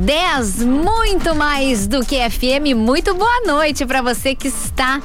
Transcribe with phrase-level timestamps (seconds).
[0.00, 2.74] 10, muito mais do que FM.
[2.74, 5.02] Muito boa noite para você que está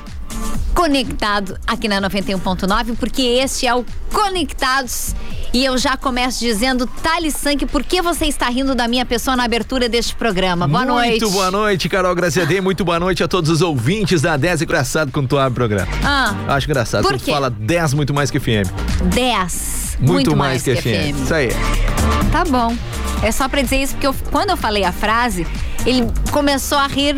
[0.73, 5.13] conectado aqui na 91.9, porque este é o Conectados.
[5.55, 9.37] E eu já começo dizendo, Thales Sank, por que você está rindo da minha pessoa
[9.37, 10.67] na abertura deste programa?
[10.67, 11.09] Boa muito noite.
[11.21, 12.59] Muito boa noite, Carol Graciadei.
[12.65, 14.63] Muito boa noite a todos os ouvintes da 10.
[14.63, 15.87] Engraçado quando tu abre o programa.
[16.03, 17.03] Ah, Acho engraçado.
[17.03, 17.31] Por quê?
[17.31, 18.67] fala 10 muito mais que FM.
[19.13, 19.97] 10.
[20.01, 21.23] Muito, mais, que, FM.
[21.23, 21.51] Isso aí.
[22.33, 22.75] Tá bom.
[23.23, 25.47] É só pra dizer isso, porque eu- quando eu falei a frase,
[25.85, 27.17] ele começou a rir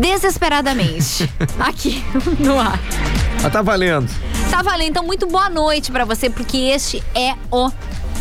[0.00, 1.30] desesperadamente.
[1.60, 2.02] aqui
[2.38, 2.80] no ar.
[3.42, 4.08] Mas tá valendo.
[4.50, 4.90] Tá valendo.
[4.90, 7.70] Então, muito boa noite pra você, porque este é o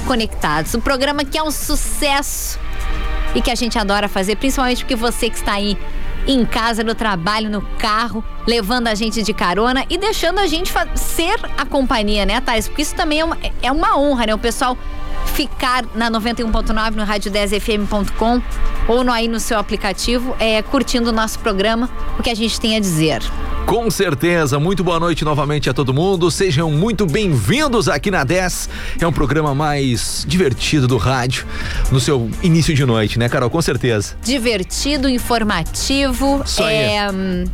[0.08, 2.60] Conectados, o programa que é um sucesso
[3.34, 5.78] e que a gente adora fazer, principalmente porque você que está aí
[6.28, 10.72] em casa, no trabalho, no carro, levando a gente de carona e deixando a gente
[10.96, 12.68] ser a companhia, né, Thais?
[12.68, 14.36] Porque isso também é uma, é uma honra, né?
[14.36, 14.78] O pessoal
[15.26, 18.42] ficar na 91.9 no rádio 10fm.com
[18.88, 22.60] ou no, aí no seu aplicativo, é, curtindo o nosso programa, o que a gente
[22.60, 23.22] tem a dizer.
[23.66, 26.30] Com certeza, muito boa noite novamente a todo mundo.
[26.30, 28.70] Sejam muito bem-vindos aqui na 10.
[29.00, 31.48] É um programa mais divertido do rádio
[31.90, 33.50] no seu início de noite, né, Carol?
[33.50, 34.16] Com certeza.
[34.22, 36.76] divertido, informativo, Isso aí.
[36.76, 37.46] é, hum,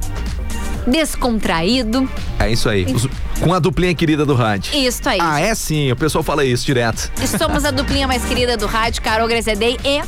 [0.92, 2.10] descontraído.
[2.40, 2.86] É isso aí.
[2.86, 3.08] Os-
[3.40, 4.76] com a duplinha querida do rádio.
[4.78, 5.20] Isso aí.
[5.22, 7.12] Ah, é sim, o pessoal fala isso direto.
[7.22, 10.02] E somos a duplinha mais querida do rádio, Carol Grezedei e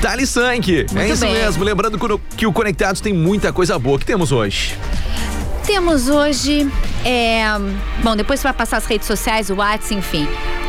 [0.00, 0.70] Thales Sank.
[0.90, 1.32] É Muito isso bem.
[1.34, 1.62] mesmo.
[1.62, 1.98] Lembrando
[2.36, 3.96] que o- Conectados tem muita coisa boa.
[3.96, 4.76] O que temos hoje?
[5.66, 6.68] temos hoje.
[7.04, 7.44] é,
[8.02, 10.26] bom, depois vai passar as redes sociais, o WhatsApp, enfim.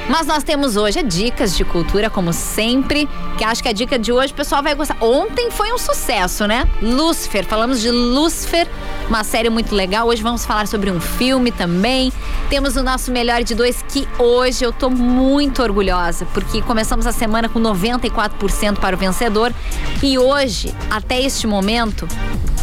[0.09, 3.08] Mas nós temos hoje dicas de cultura, como sempre.
[3.38, 4.97] Que acho que a dica de hoje o pessoal vai gostar.
[5.02, 6.68] Ontem foi um sucesso, né?
[6.81, 7.46] Lúcifer.
[7.46, 8.68] Falamos de Lúcifer,
[9.08, 10.08] uma série muito legal.
[10.08, 12.12] Hoje vamos falar sobre um filme também.
[12.50, 17.12] Temos o nosso melhor de dois, que hoje eu tô muito orgulhosa, porque começamos a
[17.12, 19.53] semana com 94% para o vencedor.
[20.02, 22.08] E hoje, até este momento,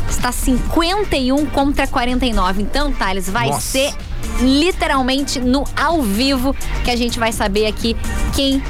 [0.09, 2.63] está 51 contra 49.
[2.63, 3.61] Então, Thales, vai Nossa.
[3.61, 3.95] ser
[4.41, 6.55] literalmente no ao vivo
[6.85, 7.97] que a gente vai saber aqui
[8.35, 8.63] quem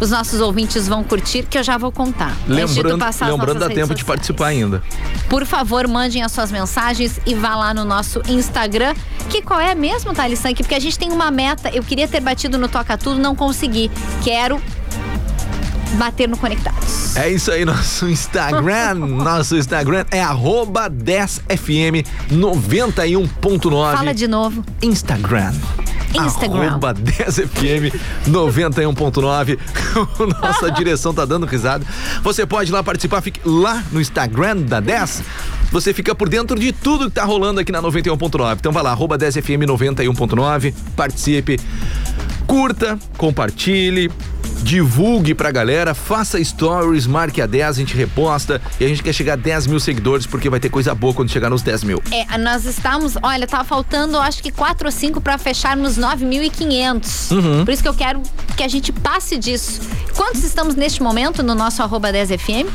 [0.00, 2.36] os nossos ouvintes vão curtir, que eu já vou contar.
[2.46, 4.82] Lembrando, lembrando dá tempo de participar ainda.
[5.28, 8.94] Por favor, mandem as suas mensagens e vá lá no nosso Instagram.
[9.28, 10.62] Que qual é mesmo, Thales Sank?
[10.62, 11.68] Porque a gente tem uma meta.
[11.70, 13.90] Eu queria ter batido no Toca Tudo, não consegui.
[14.22, 14.60] Quero
[15.96, 17.16] bater no Conectados.
[17.16, 18.94] É isso aí, nosso Instagram.
[19.24, 23.96] nosso Instagram é arroba 10fm 91.9.
[23.96, 24.64] Fala de novo.
[24.82, 25.52] Instagram.
[26.14, 26.68] Instagram.
[26.68, 27.92] Arroba 10fm
[28.26, 29.58] 91.9.
[30.40, 31.84] Nossa direção tá dando risada.
[32.22, 35.22] Você pode ir lá participar, fique lá no Instagram da 10.
[35.70, 38.56] Você fica por dentro de tudo que tá rolando aqui na 91.9.
[38.58, 41.60] Então vai lá, arroba 10fm 91.9, participe,
[42.46, 44.10] curta, compartilhe.
[44.68, 49.14] Divulgue pra galera, faça stories, marque a 10, a gente reposta e a gente quer
[49.14, 52.02] chegar a 10 mil seguidores porque vai ter coisa boa quando chegar nos 10 mil.
[52.10, 57.30] É, nós estamos, olha, tá faltando acho que 4 ou 5 para fecharmos 9.500.
[57.30, 57.64] Uhum.
[57.64, 58.20] Por isso que eu quero
[58.58, 59.80] que a gente passe disso.
[60.14, 62.66] Quantos estamos neste momento no nosso arroba 10FM?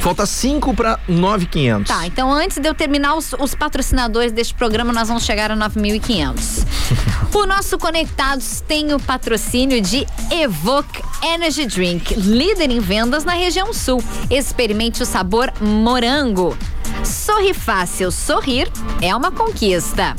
[0.00, 1.88] Falta 5 pra 9,500.
[1.88, 5.56] Tá, então antes de eu terminar os, os patrocinadores deste programa, nós vamos chegar a
[5.56, 6.66] 9.500.
[7.34, 13.72] o nosso Conectados tem o patrocínio de Evoque Energy Drink, líder em vendas na região
[13.72, 14.02] sul.
[14.30, 16.56] Experimente o sabor morango.
[17.04, 18.70] Sorri fácil, sorrir
[19.00, 20.14] é uma conquista.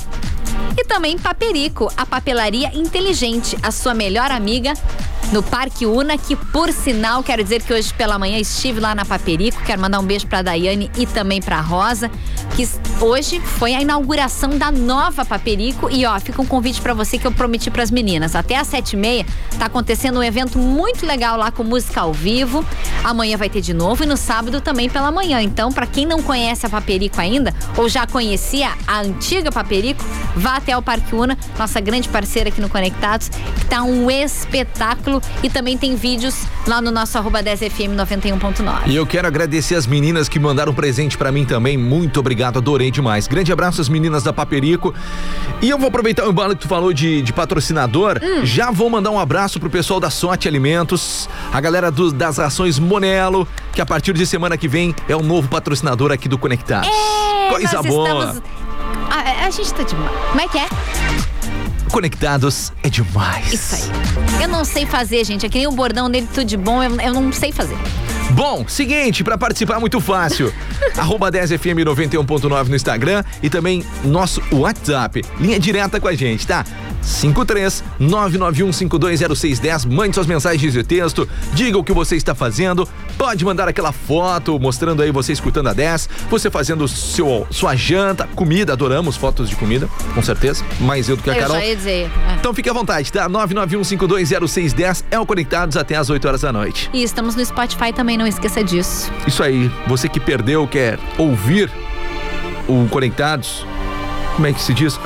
[0.77, 4.73] E também Paperico, a papelaria inteligente, a sua melhor amiga
[5.31, 9.05] no Parque Una, que por sinal, quero dizer que hoje pela manhã estive lá na
[9.05, 12.09] Paperico, quero mandar um beijo pra Daiane e também pra Rosa,
[12.55, 12.67] que
[13.01, 17.25] hoje foi a inauguração da nova Paperico e ó, fica um convite pra você que
[17.25, 18.35] eu prometi pras meninas.
[18.35, 19.25] Até às sete e meia
[19.57, 22.65] tá acontecendo um evento muito legal lá com música ao vivo.
[23.03, 25.41] Amanhã vai ter de novo e no sábado também pela manhã.
[25.41, 30.03] Então, pra quem não conhece a Paperico ainda ou já conhecia a antiga Paperico,
[30.35, 35.21] vá até o Parque Una, nossa grande parceira aqui no Conectados, que tá um espetáculo
[35.41, 38.87] e também tem vídeos lá no nosso arroba 10fm 91.9.
[38.87, 41.77] E eu quero agradecer as meninas que mandaram presente pra mim também.
[41.77, 43.27] Muito obrigado, adorei aí demais.
[43.27, 44.93] Grande abraço às meninas da Paperico.
[45.61, 48.19] E eu vou aproveitar o embalo que tu falou de, de patrocinador.
[48.21, 48.45] Hum.
[48.45, 52.79] Já vou mandar um abraço pro pessoal da Sorte Alimentos, a galera do- das rações
[52.79, 56.89] Monelo, que a partir de semana que vem é o novo patrocinador aqui do Conectados.
[56.89, 58.09] É, Coisa boa.
[58.09, 58.41] estamos-
[59.09, 60.11] A, a gente tá demais.
[60.29, 60.67] Como é que é?
[61.91, 63.51] Conectados é demais.
[63.51, 64.43] Isso aí.
[64.43, 65.45] Eu não sei fazer, gente.
[65.45, 67.77] É que nem o bordão dele, tudo de bom, eu, eu não sei fazer.
[68.31, 70.53] Bom, seguinte, pra participar é muito fácil.
[70.97, 75.23] Arroba 10FM 91.9 no Instagram e também nosso WhatsApp.
[75.39, 76.63] Linha direta com a gente, tá?
[77.01, 79.85] 53 991 520610.
[79.85, 82.87] Mande suas mensagens de texto, diga o que você está fazendo.
[83.17, 88.27] Pode mandar aquela foto mostrando aí você escutando a 10, você fazendo seu, sua janta,
[88.35, 90.63] comida, adoramos fotos de comida, com certeza.
[90.79, 91.55] Mais eu do que a eu Carol.
[91.57, 92.11] já ia dizer.
[92.29, 92.35] é.
[92.39, 93.27] Então fique à vontade, tá?
[93.27, 96.89] 991 520610 é o Conectados até às 8 horas da noite.
[96.93, 99.11] E estamos no Spotify também, não esqueça disso.
[99.27, 101.69] Isso aí, você que perdeu, quer ouvir
[102.67, 103.65] o Conectados,
[104.35, 104.97] como é que se diz?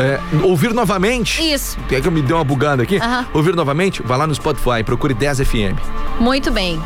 [0.00, 1.42] É, ouvir novamente.
[1.42, 1.76] Isso.
[1.88, 2.96] Quer que eu me dê uma bugada aqui?
[2.96, 3.26] Aham.
[3.34, 4.02] Ouvir novamente?
[4.02, 5.78] Vá lá no Spotify, procure 10 FM.
[6.18, 6.80] Muito bem.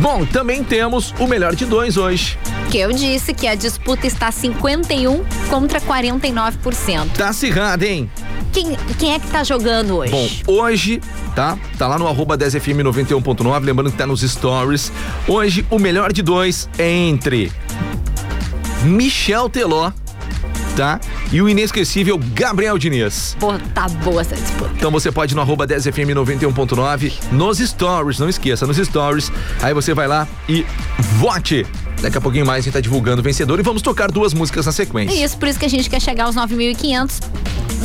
[0.00, 2.36] Bom, também temos o melhor de dois hoje.
[2.70, 7.12] Que eu disse que a disputa está 51 contra 49%.
[7.16, 8.10] Tá acirrado, hein?
[8.52, 10.10] Quem, quem é que tá jogando hoje?
[10.12, 11.00] Bom, hoje,
[11.34, 11.56] tá?
[11.76, 14.90] Tá lá no arroba 10FM 91.9, lembrando que tá nos stories.
[15.26, 17.52] Hoje, o melhor de dois é entre
[18.84, 19.90] Michel Teló,
[20.78, 21.00] tá?
[21.32, 23.36] E o inesquecível Gabriel Diniz.
[23.40, 24.70] Pô, tá boa essa disputa.
[24.76, 29.32] Então você pode ir no arroba 10FM 91.9 nos stories, não esqueça, nos stories.
[29.60, 30.64] Aí você vai lá e
[31.16, 31.66] vote.
[32.00, 34.66] Daqui a pouquinho mais a gente tá divulgando o vencedor e vamos tocar duas músicas
[34.66, 35.24] na É sequência.
[35.24, 37.20] isso, por isso que a gente quer chegar aos 9.500.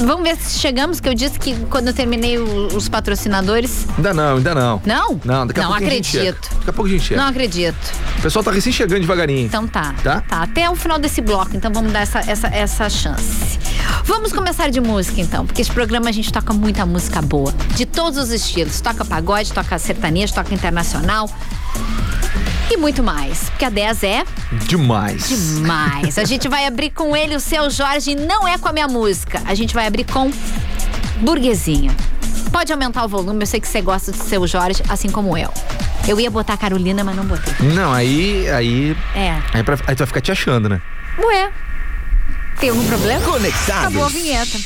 [0.05, 3.85] Vamos ver se chegamos, que eu disse que quando eu terminei o- os patrocinadores.
[3.97, 4.81] Ainda não, ainda não.
[4.85, 5.21] Não?
[5.23, 6.29] Não, daqui a Não pouco a gente chega.
[6.31, 6.55] acredito.
[6.57, 7.21] Daqui a pouco a gente chega.
[7.21, 7.75] Não acredito.
[8.17, 9.45] O pessoal tá recém chegando devagarinho.
[9.45, 9.93] Então tá.
[10.03, 10.23] Tá?
[10.31, 13.59] Até o final desse bloco, então vamos dar essa, essa, essa chance.
[14.05, 17.53] Vamos começar de música então, porque esse programa a gente toca muita música boa.
[17.75, 18.81] De todos os estilos.
[18.81, 21.29] Toca pagode, toca sertanejo, toca internacional.
[22.73, 23.49] E muito mais.
[23.51, 24.23] Porque a 10 é
[24.67, 25.27] Demais.
[25.29, 26.17] demais.
[26.17, 28.87] A gente vai abrir com ele o seu Jorge, e não é com a minha
[28.87, 29.41] música.
[29.45, 30.31] A gente vai abrir com
[31.17, 31.91] Burguesinha.
[32.51, 35.51] Pode aumentar o volume, eu sei que você gosta do seu Jorge, assim como eu.
[36.07, 37.53] Eu ia botar a Carolina, mas não botei.
[37.59, 38.49] Não, aí.
[38.49, 38.97] Aí.
[39.15, 39.39] É.
[39.53, 40.81] Aí, pra- aí tu vai ficar te achando, né?
[41.19, 41.51] Ué.
[42.59, 43.23] Tem algum problema?
[43.25, 43.83] Conectados.
[43.85, 44.57] Acabou a vinheta.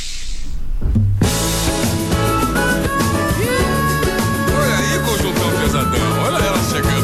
[4.58, 6.24] Olha aí, conjuntão pesadão.
[6.26, 6.97] Olha ela chegando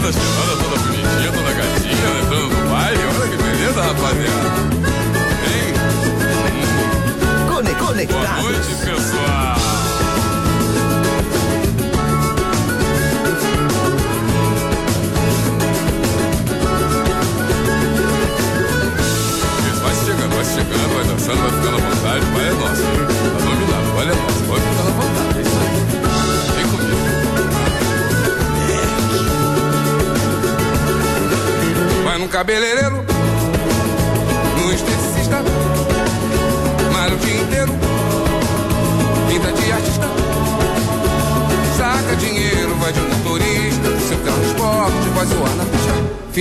[0.00, 2.22] toda cheirosa, toda bonitinha, toda gatinha, né?
[2.28, 3.02] Toda no baile.
[3.04, 4.48] Olha que beleza, rapaziada.
[5.48, 5.74] Hein?
[7.48, 8.44] Cone- Boa noite, Conectados.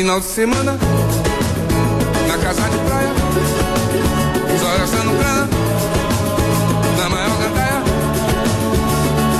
[0.07, 0.71] Final de semana,
[2.29, 3.11] na casa de praia,
[4.57, 5.49] só gastando grana,
[6.97, 7.83] na maior gandaia.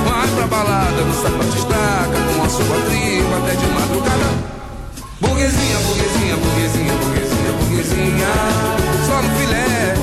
[0.04, 4.28] Vai pra balada, no sapato estaca, com a sua tribo até de madrugada.
[5.18, 8.28] Burguesinha, burguesinha, burguesinha, burguesinha, burguesinha,
[9.06, 9.97] só no filé.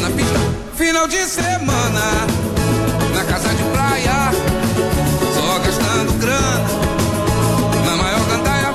[0.00, 0.38] Na pista.
[0.76, 2.26] Final de semana,
[3.14, 4.32] na casa de praia.
[5.34, 6.64] Só gastando grana,
[7.84, 8.74] na maior gandaia.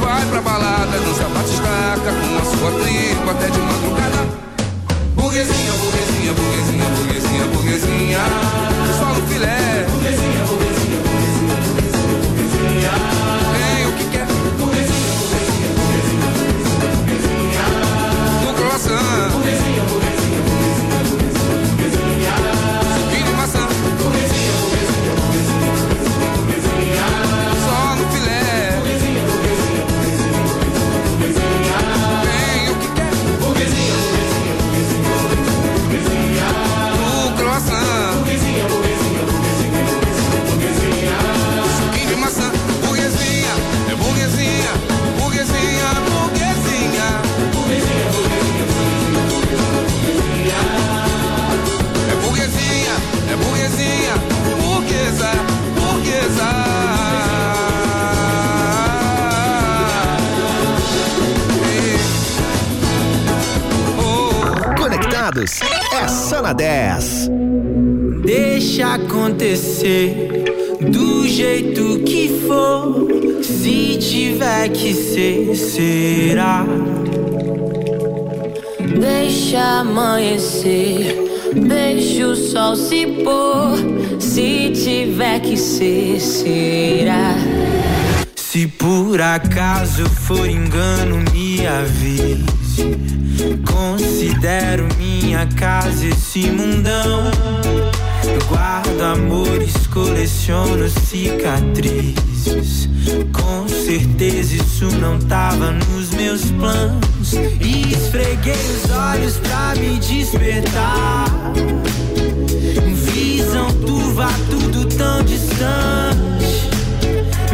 [0.00, 2.12] Vai pra balada, dança bate estaca.
[2.12, 4.28] Com a sua tribo até de madrugada.
[5.14, 8.57] Burguesinha, burguesinha, burguesinha, burguesinha, burguesinha.
[82.78, 83.76] Se pôr.
[84.20, 87.34] Se tiver que ser, será.
[88.36, 92.44] Se por acaso for engano, me avise.
[93.66, 97.30] Considero minha casa esse mundão.
[98.48, 102.88] Guardo amores, coleciono cicatrizes.
[103.32, 107.34] Com certeza isso não tava nos meus planos.
[107.60, 111.26] E esfreguei os olhos pra me despertar.
[113.48, 116.68] Visão turva, tudo tão distante.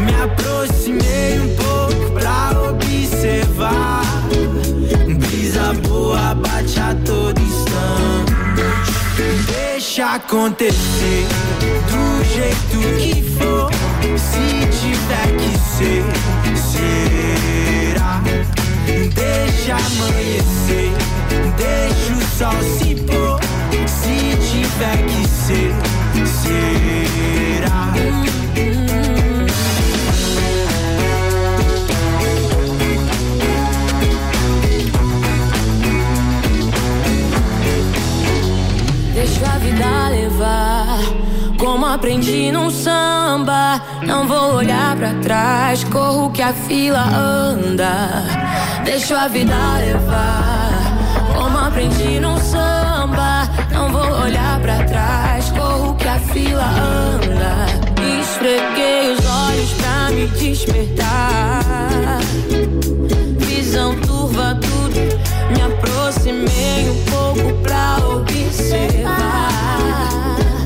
[0.00, 4.02] Me aproximei um pouco pra observar.
[5.06, 8.34] Brisa boa bate a todo instante.
[9.46, 11.28] Deixa acontecer
[11.88, 13.70] do jeito que for.
[14.18, 16.02] Se tiver que ser,
[16.72, 18.20] será.
[19.14, 20.90] Deixa amanhecer,
[21.56, 23.38] deixa o sol se pôr.
[23.86, 25.74] Se tiver que ser,
[26.24, 27.92] será.
[39.12, 40.98] Deixa a vida levar.
[41.58, 48.24] Como aprendi num samba, não vou olhar pra trás, corro que a fila anda.
[48.84, 50.54] Deixa a vida levar.
[51.34, 53.43] Como aprendi num samba,
[53.84, 57.66] não vou olhar pra trás, corro que a fila anda.
[58.20, 62.20] Esfreguei os olhos pra me despertar.
[63.38, 65.00] Visão turva tudo,
[65.50, 69.48] me aproximei um pouco pra observar.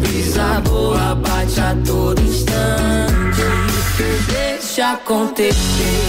[0.01, 3.43] Brisa boa bate a todo instante.
[4.29, 6.09] Deixa acontecer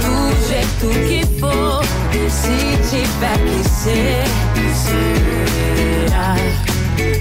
[0.00, 1.84] do jeito que for.
[2.28, 4.24] Se tiver que ser,
[4.88, 6.36] será.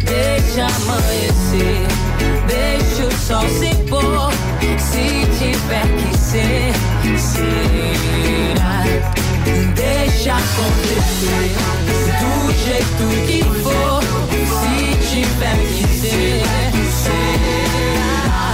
[0.06, 1.88] Deixa amanhecer,
[2.48, 4.32] deixa o sol se pôr.
[4.80, 5.06] Se
[5.38, 6.74] tiver que ser,
[7.18, 8.78] será.
[9.76, 11.48] Deixa acontecer
[12.20, 12.32] do
[12.66, 14.02] jeito que for.
[14.60, 14.76] Se
[15.10, 16.44] tiver que ser,
[17.04, 18.46] será.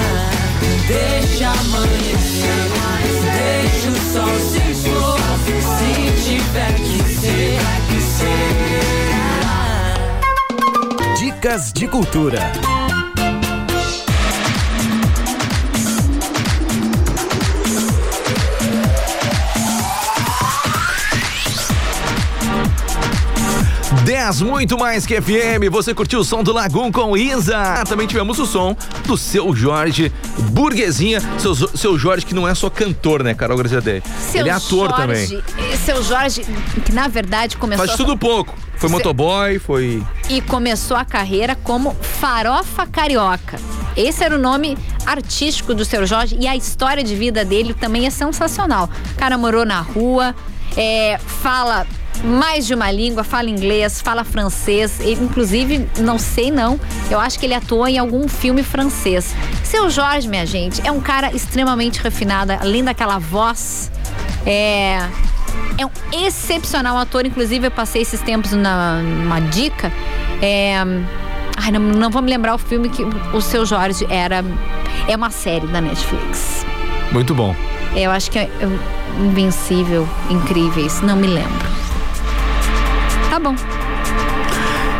[0.87, 2.63] Deixa amanhecer,
[3.23, 4.52] deixa o sol se
[11.43, 12.82] Dicas de cultura.
[24.23, 25.69] Dez, muito mais que FM.
[25.69, 27.83] Você curtiu o som do Lagum com Isa.
[27.87, 28.73] Também tivemos o som
[29.05, 30.13] do seu Jorge
[30.51, 31.19] Burguesinha.
[31.37, 34.01] Seu, seu Jorge, que não é só cantor, né, Carol Graziadei?
[34.31, 35.77] Seu Ele é ator Jorge, também.
[35.77, 36.45] Seu Jorge,
[36.85, 38.55] que na verdade começou Faz a- tudo pouco.
[38.77, 40.01] Foi Cê- motoboy, foi.
[40.29, 43.59] e começou a carreira como Farofa Carioca.
[43.97, 48.05] Esse era o nome artístico do seu Jorge e a história de vida dele também
[48.05, 48.89] é sensacional.
[49.13, 50.33] O cara morou na rua,
[50.77, 51.85] é, fala
[52.23, 56.79] mais de uma língua, fala inglês, fala francês, ele, inclusive, não sei não,
[57.11, 59.35] eu acho que ele atuou em algum filme francês.
[59.63, 63.91] Seu Jorge, minha gente, é um cara extremamente refinado, além daquela voz,
[64.45, 64.99] é,
[65.77, 69.91] é um excepcional ator, inclusive eu passei esses tempos na, numa dica.
[70.41, 70.77] É,
[71.57, 73.03] ai, não, não vou me lembrar o filme que
[73.33, 74.43] o seu Jorge era.
[75.07, 76.65] É uma série da Netflix.
[77.11, 77.55] Muito bom.
[77.95, 81.82] Eu acho que é é Invencível, Incríveis, não me lembro.
[83.33, 83.55] Tá bom.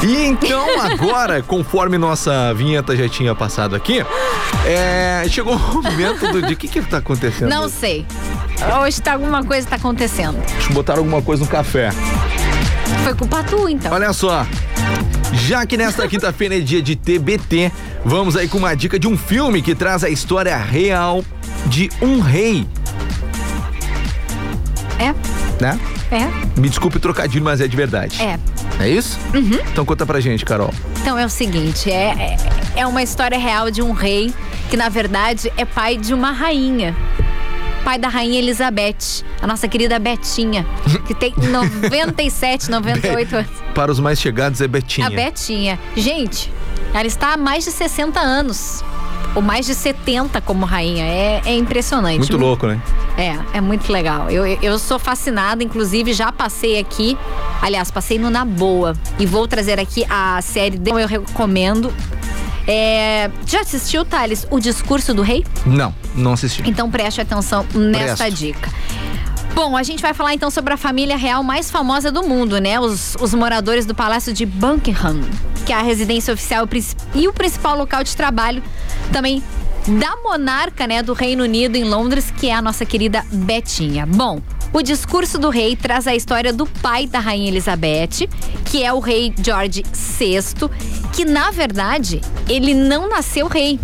[0.02, 4.04] E então, agora, conforme nossa vinheta já tinha passado aqui,
[4.66, 6.40] é, chegou o momento do.
[6.40, 7.48] O que que tá acontecendo?
[7.50, 8.04] Não sei.
[8.82, 10.44] Hoje tá alguma coisa tá acontecendo.
[10.48, 11.92] Deixa eu botar alguma coisa no café.
[13.04, 13.94] Foi culpa tua, então.
[13.94, 14.48] Olha só.
[15.34, 17.72] Já que nesta quinta-feira é dia de TBT,
[18.04, 21.24] vamos aí com uma dica de um filme que traz a história real
[21.68, 22.68] de um rei,
[24.98, 25.14] É,
[25.62, 25.80] né?
[26.14, 28.22] É, Me desculpe o trocadilho, mas é de verdade.
[28.22, 28.40] é.
[28.80, 29.20] É isso?
[29.72, 30.74] Então conta pra gente, Carol.
[31.00, 32.38] Então é o seguinte, é,
[32.76, 34.34] é, é uma história real de um rei
[34.70, 36.96] que na verdade é pai de uma rainha.
[37.84, 40.66] Pai da rainha Elizabeth, a nossa querida Betinha,
[41.06, 43.52] que tem 97, 98 anos.
[43.76, 45.08] Para os mais chegados é Betinha.
[45.08, 45.80] A Betinha.
[45.96, 46.52] Gente,
[46.94, 48.84] ela está há mais de 60 anos
[49.36, 51.04] ou mais de 70 como rainha.
[51.06, 52.18] É, é impressionante.
[52.20, 52.80] Muito louco, né?
[53.18, 54.30] É, é muito legal.
[54.30, 57.18] Eu, eu sou fascinada, inclusive já passei aqui,
[57.62, 58.94] aliás, passei no Na Boa.
[59.20, 61.94] E vou trazer aqui a série, de- eu recomendo.
[62.68, 65.46] É, já assistiu, Thales, O Discurso do Rei?
[65.66, 66.64] Não, não assisti.
[66.66, 68.38] Então preste atenção nesta Presto.
[68.40, 68.72] dica.
[69.54, 72.80] Bom, a gente vai falar então sobre a família real mais famosa do mundo, né?
[72.80, 75.22] Os, os moradores do Palácio de Buckingham,
[75.66, 76.96] que é a residência oficial e o princi-
[77.28, 78.64] o principal local de trabalho
[79.12, 79.44] também
[80.00, 84.06] da monarca, né, do Reino Unido em Londres, que é a nossa querida Betinha.
[84.08, 84.42] Bom,
[84.72, 88.28] o discurso do rei traz a história do pai da rainha Elizabeth,
[88.66, 90.40] que é o rei George VI,
[91.14, 93.80] que na verdade ele não nasceu rei.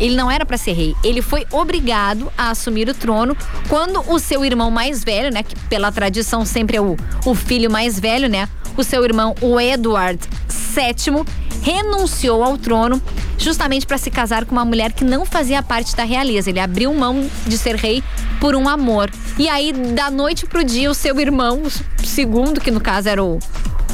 [0.00, 0.96] Ele não era para ser rei.
[1.04, 3.36] Ele foi obrigado a assumir o trono
[3.68, 7.70] quando o seu irmão mais velho, né, que pela tradição sempre é o, o filho
[7.70, 11.24] mais velho, né, o seu irmão, o Edward VII,
[11.62, 13.00] renunciou ao trono
[13.36, 16.50] justamente para se casar com uma mulher que não fazia parte da realeza.
[16.50, 18.02] Ele abriu mão de ser rei
[18.38, 19.10] por um amor.
[19.38, 23.22] E aí, da noite pro dia, o seu irmão, o segundo, que no caso era
[23.22, 23.38] o,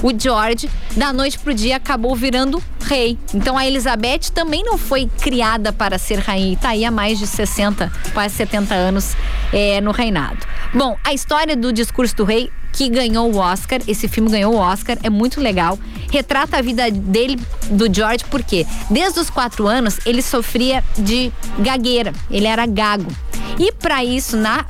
[0.02, 3.18] o George, da noite pro dia acabou virando rei.
[3.34, 7.18] Então a Elizabeth também não foi criada para ser rainha e tá aí há mais
[7.18, 9.16] de 60, quase 70 anos
[9.52, 10.46] é, no reinado.
[10.72, 14.58] Bom, a história do discurso do rei que ganhou o Oscar, esse filme ganhou o
[14.58, 15.78] Oscar, é muito legal.
[16.10, 17.38] Retrata a vida dele,
[17.70, 23.10] do George, porque desde os quatro anos ele sofria de gagueira, ele era gago.
[23.58, 24.66] E para isso, na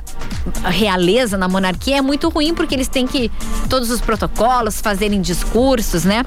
[0.63, 3.31] realeza, na monarquia, é muito ruim porque eles têm que
[3.69, 6.23] todos os protocolos, fazerem discursos, né?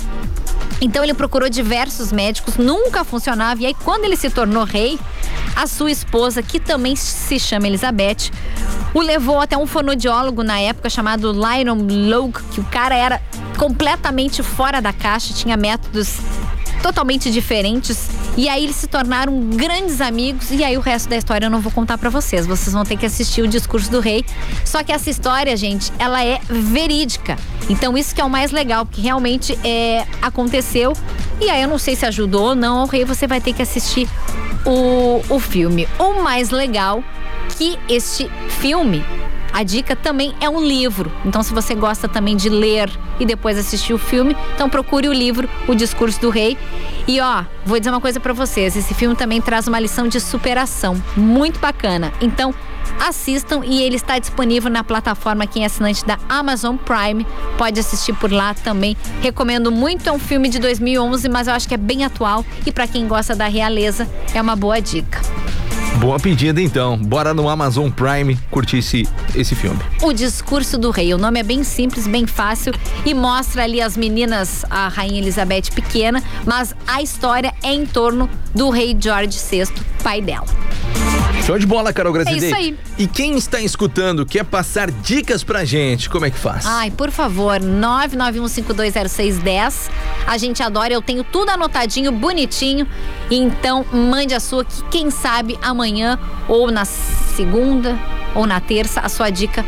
[0.80, 3.62] Então ele procurou diversos médicos, nunca funcionava.
[3.62, 4.98] E aí, quando ele se tornou rei,
[5.54, 8.30] a sua esposa, que também se chama Elizabeth,
[8.94, 13.20] o levou até um fonodiólogo na época chamado Lyron Logue, que o cara era
[13.60, 16.16] completamente fora da caixa, tinha métodos
[16.82, 18.08] totalmente diferentes.
[18.34, 20.50] E aí eles se tornaram grandes amigos.
[20.50, 22.46] E aí o resto da história eu não vou contar pra vocês.
[22.46, 24.24] Vocês vão ter que assistir o discurso do rei.
[24.64, 27.36] Só que essa história, gente, ela é verídica.
[27.68, 30.94] Então isso que é o mais legal, porque realmente é, aconteceu.
[31.38, 33.04] E aí eu não sei se ajudou ou não ao rei.
[33.04, 34.08] Você vai ter que assistir
[34.64, 35.86] o, o filme.
[35.98, 37.04] O mais legal
[37.58, 39.04] que este filme
[39.52, 41.10] a dica também é um livro.
[41.24, 45.12] Então, se você gosta também de ler e depois assistir o filme, então procure o
[45.12, 46.56] livro O Discurso do Rei.
[47.06, 50.20] E ó, vou dizer uma coisa pra vocês: esse filme também traz uma lição de
[50.20, 52.12] superação muito bacana.
[52.20, 52.54] Então,
[53.00, 57.26] assistam e ele está disponível na plataforma quem é assinante da Amazon Prime.
[57.56, 58.96] Pode assistir por lá também.
[59.20, 62.72] Recomendo muito, é um filme de 2011, mas eu acho que é bem atual e
[62.72, 65.20] pra quem gosta da realeza, é uma boa dica.
[65.98, 66.96] Boa pedida então.
[66.96, 69.78] Bora no Amazon Prime curtir esse, esse filme.
[70.02, 71.12] O Discurso do Rei.
[71.12, 72.72] O nome é bem simples, bem fácil
[73.04, 78.28] e mostra ali as meninas, a Rainha Elizabeth pequena, mas a história é em torno
[78.54, 79.68] do rei George VI,
[80.02, 80.46] pai dela.
[81.50, 82.44] Show de bola, Carol Graziadei.
[82.44, 82.78] É isso aí.
[82.96, 86.64] E quem está escutando quer passar dicas pra gente, como é que faz?
[86.64, 89.90] Ai, por favor, 991520610.
[90.28, 92.86] A gente adora, eu tenho tudo anotadinho, bonitinho.
[93.28, 97.98] Então, mande a sua que quem sabe amanhã ou na segunda
[98.32, 99.66] ou na terça a sua dica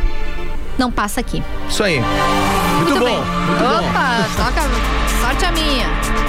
[0.78, 1.42] não passa aqui.
[1.68, 2.00] Isso aí.
[2.00, 3.00] Muito, bom.
[3.00, 3.88] Muito bom.
[3.88, 5.01] Opa, toca, sorte a minha.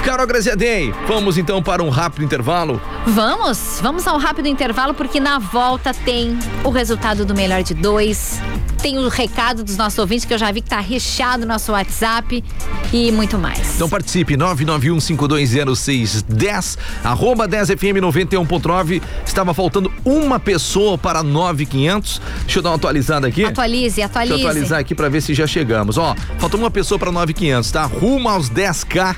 [0.04, 2.82] Carol Graziadei, vamos então para um rápido intervalo.
[3.08, 8.42] Vamos, vamos ao rápido intervalo porque na volta tem o resultado do melhor de dois,
[8.82, 11.72] tem o recado dos nossos ouvintes que eu já vi que tá recheado no nosso
[11.72, 12.44] WhatsApp
[12.92, 13.76] e muito mais.
[13.76, 19.02] Então participe, 991520610, arroba 10FM 91.9.
[19.26, 22.22] Estava faltando uma pessoa para 9500.
[22.42, 23.46] Deixa eu dar uma atualizada aqui.
[23.46, 24.34] Atualize, atualize.
[24.34, 25.98] Deixa eu atualizar aqui pra ver se já chegamos.
[25.98, 27.86] Ó, faltou uma pessoa pra 9,500, tá?
[27.86, 29.16] Rumo aos 10k,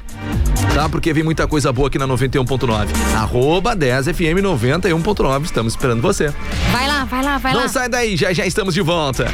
[0.75, 0.89] tá?
[0.89, 2.87] Porque vem muita coisa boa aqui na 91.9.
[3.15, 5.45] Arroba 10FM 91.9.
[5.45, 6.31] Estamos esperando você.
[6.71, 7.67] Vai lá, vai lá, vai Não lá.
[7.69, 9.25] sai daí, já já estamos de volta.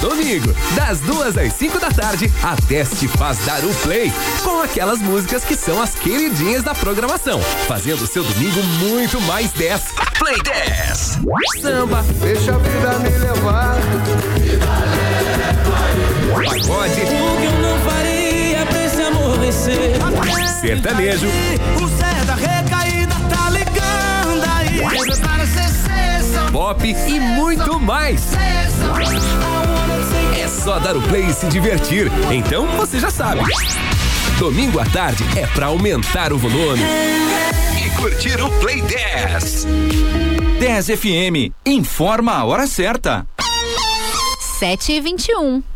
[0.00, 5.00] Domingo, das duas às 5 da tarde, a Teste faz dar o play com aquelas
[5.00, 9.82] músicas que são as queridinhas da programação, fazendo o seu domingo muito mais 10.
[10.18, 11.18] Play 10.
[11.60, 13.76] Samba, Deixa a vida me levar.
[16.44, 17.65] pagode, O que
[20.60, 21.26] sertanejo,
[21.80, 24.80] O Zé da recaída tá ligando aí.
[25.20, 25.66] Para ser
[26.56, 28.22] pop e muito mais.
[30.34, 32.10] É só dar o play e se divertir.
[32.30, 33.42] Então você já sabe.
[34.38, 36.82] Domingo à tarde é pra aumentar o volume.
[37.76, 39.66] E curtir o Play 10.
[40.58, 41.52] 10 FM.
[41.64, 43.26] Informa a hora certa.
[44.58, 45.75] 7 e 21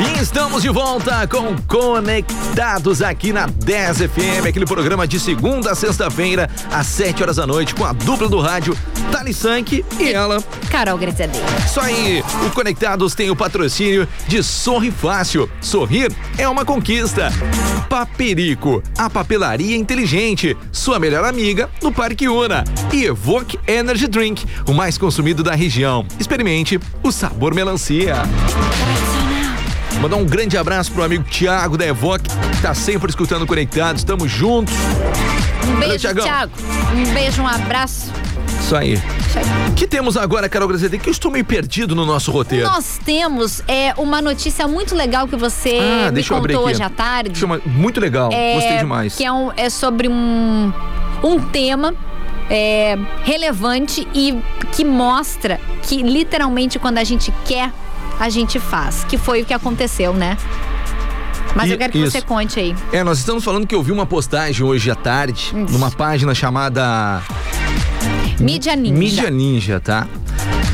[0.00, 5.74] E estamos de volta com Conectados aqui na 10 FM, aquele programa de segunda a
[5.74, 8.74] sexta-feira, às 7 horas da noite, com a dupla do rádio,
[9.12, 10.42] Tali Sank e ela.
[10.70, 11.42] Carol Graziadei.
[11.66, 15.50] Isso aí, o Conectados tem o patrocínio de Sorri Fácil.
[15.60, 17.30] Sorrir é uma conquista.
[17.86, 22.64] Paperico, a papelaria inteligente, sua melhor amiga no Parque Una.
[22.90, 26.06] E Evoque Energy Drink, o mais consumido da região.
[26.18, 28.14] Experimente o sabor melancia.
[30.00, 32.24] Mandar um grande abraço pro amigo Tiago da Evoque,
[32.56, 34.02] que tá sempre escutando Conectados.
[34.02, 34.72] Tamo juntos.
[35.62, 36.24] Um Valeu, beijo, Thiagão.
[36.24, 36.52] Thiago.
[36.94, 38.10] Um beijo, um abraço.
[38.60, 38.98] Isso aí.
[39.68, 40.98] O que temos agora, Carol Grazede?
[40.98, 42.66] Que eu estou meio perdido no nosso roteiro.
[42.66, 47.38] Nós temos é, uma notícia muito legal que você ah, me contou hoje à tarde.
[47.66, 48.30] Muito legal.
[48.32, 49.16] É, Gostei demais.
[49.16, 50.72] Que é, um, é sobre um,
[51.22, 51.94] um tema
[52.48, 54.34] é, relevante e
[54.72, 57.70] que mostra que literalmente quando a gente quer,
[58.20, 59.02] a gente faz.
[59.04, 60.36] Que foi o que aconteceu, né?
[61.56, 62.12] Mas E- eu quero que isso.
[62.12, 62.76] você conte aí.
[62.92, 67.20] É, nós estamos falando que eu vi uma postagem hoje à tarde, numa página chamada
[68.38, 68.94] Mídia Ninja.
[68.94, 70.06] Mídia Ninja, tá?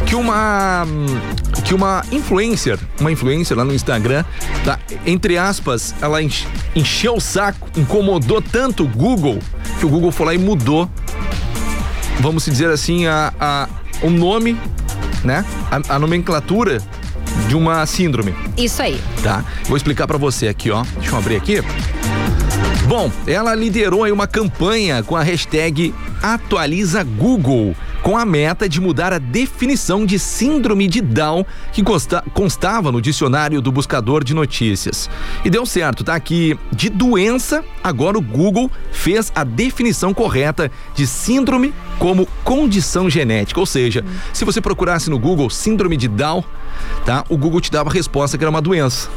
[0.04, 0.84] Que uma
[1.64, 4.24] que uma influencer, uma influencer lá no Instagram,
[4.64, 4.78] tá?
[5.04, 9.38] Entre aspas, ela enche- encheu o saco, incomodou tanto o Google
[9.80, 10.88] que o Google foi lá e mudou,
[12.20, 13.68] vamos dizer assim, a, a
[14.02, 14.56] o nome,
[15.24, 15.44] né?
[15.70, 16.80] A, a nomenclatura
[17.48, 19.00] de uma síndrome Isso aí.
[19.22, 19.44] tá?
[19.66, 20.82] Vou explicar pra você aqui, ó.
[20.98, 21.62] Deixa eu abrir aqui.
[22.88, 27.74] Bom, ela liderou aí uma campanha com a hashtag Atualiza Google,
[28.06, 33.02] com a meta de mudar a definição de síndrome de Down que consta- constava no
[33.02, 35.10] dicionário do buscador de notícias.
[35.44, 36.20] E deu certo, tá?
[36.20, 43.58] Que de doença, agora o Google fez a definição correta de síndrome como condição genética.
[43.58, 46.44] Ou seja, se você procurasse no Google síndrome de Down,
[47.04, 47.24] tá?
[47.28, 49.08] O Google te dava a resposta que era uma doença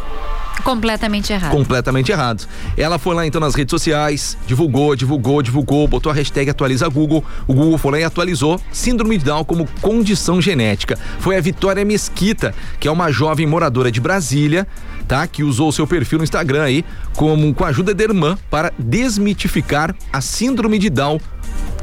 [0.64, 1.52] Completamente errado.
[1.52, 2.48] completamente errado.
[2.78, 7.24] Ela foi lá então nas redes sociais, divulgou, divulgou, divulgou, botou a hashtag atualiza Google.
[7.48, 10.98] O Google foi lá e atualizou síndrome de Down como condição genética.
[11.20, 14.68] Foi a Vitória Mesquita, que é uma jovem moradora de Brasília,
[15.08, 15.26] tá?
[15.28, 19.96] Que usou seu perfil no Instagram aí como com a ajuda da irmã para desmitificar
[20.12, 21.20] a síndrome de Down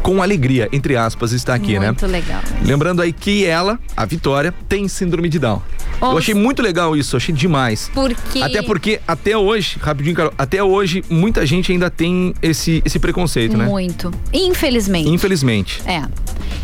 [0.02, 1.86] com alegria, entre aspas, está aqui, né?
[1.86, 2.40] Muito legal.
[2.62, 5.60] Lembrando aí que ela, a Vitória, tem síndrome de Down.
[6.00, 7.90] Eu achei muito legal isso, achei demais.
[7.94, 8.42] Porque.
[8.42, 13.56] Até porque, até hoje, rapidinho, Carol, até hoje, muita gente ainda tem esse, esse preconceito,
[13.56, 13.64] né?
[13.64, 14.12] Muito.
[14.32, 15.08] Infelizmente.
[15.08, 15.82] Infelizmente.
[15.86, 16.02] É.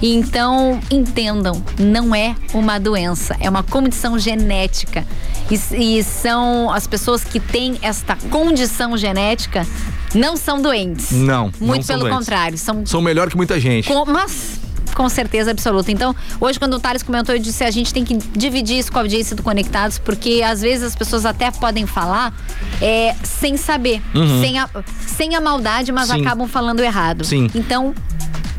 [0.03, 5.07] Então, entendam, não é uma doença, é uma condição genética.
[5.51, 9.66] E, e são as pessoas que têm esta condição genética
[10.14, 11.11] não são doentes.
[11.12, 11.53] Não.
[11.61, 12.18] não Muito são pelo doentes.
[12.18, 13.88] contrário, são São melhor que muita gente.
[13.88, 14.61] com- mas
[14.94, 15.90] com certeza absoluta.
[15.90, 18.98] Então, hoje quando o Thales comentou, eu disse a gente tem que dividir isso com
[18.98, 22.35] a audiência do Conectados, porque às vezes as pessoas até podem falar
[22.81, 24.40] é, sem saber, Uhum.
[24.42, 24.68] sem, a,
[25.07, 26.20] sem a maldade, mas Sim.
[26.20, 27.25] acabam falando errado.
[27.25, 27.51] Sim.
[27.55, 27.94] Então,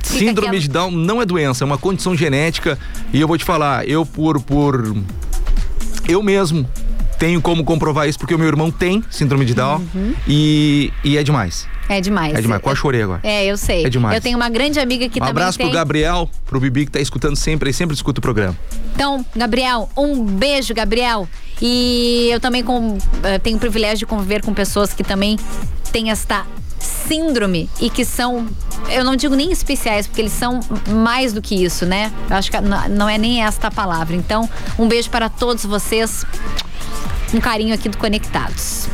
[0.01, 2.77] Síndrome de Down não é doença, é uma condição genética.
[3.11, 4.39] E eu vou te falar, eu por.
[4.41, 4.95] por
[6.07, 6.67] eu mesmo
[7.23, 10.13] tenho como comprovar isso, porque o meu irmão tem síndrome de Down Uhum.
[10.27, 11.69] e, e é demais.
[11.87, 12.33] É demais.
[12.35, 12.61] É demais.
[12.61, 13.21] Quase chorei agora.
[13.23, 13.85] É, eu sei.
[13.85, 14.15] É demais.
[14.15, 15.67] Eu tenho uma grande amiga que um também abraço tem.
[15.67, 18.57] pro Gabriel, pro Bibi que tá escutando sempre, ele sempre escuta o programa.
[18.93, 21.25] Então, Gabriel, um beijo, Gabriel.
[21.61, 25.39] E eu também com- eh, tenho o privilégio de conviver com pessoas que também
[25.93, 26.45] têm esta
[26.79, 28.45] síndrome e que são,
[28.89, 30.59] eu não digo nem especiais, porque eles são
[30.89, 32.11] mais do que isso, né?
[32.29, 32.57] Eu acho que
[32.89, 34.13] não é nem esta a palavra.
[34.15, 36.25] Então, um beijo para todos vocês.
[37.33, 38.87] Um carinho aqui do Conectados.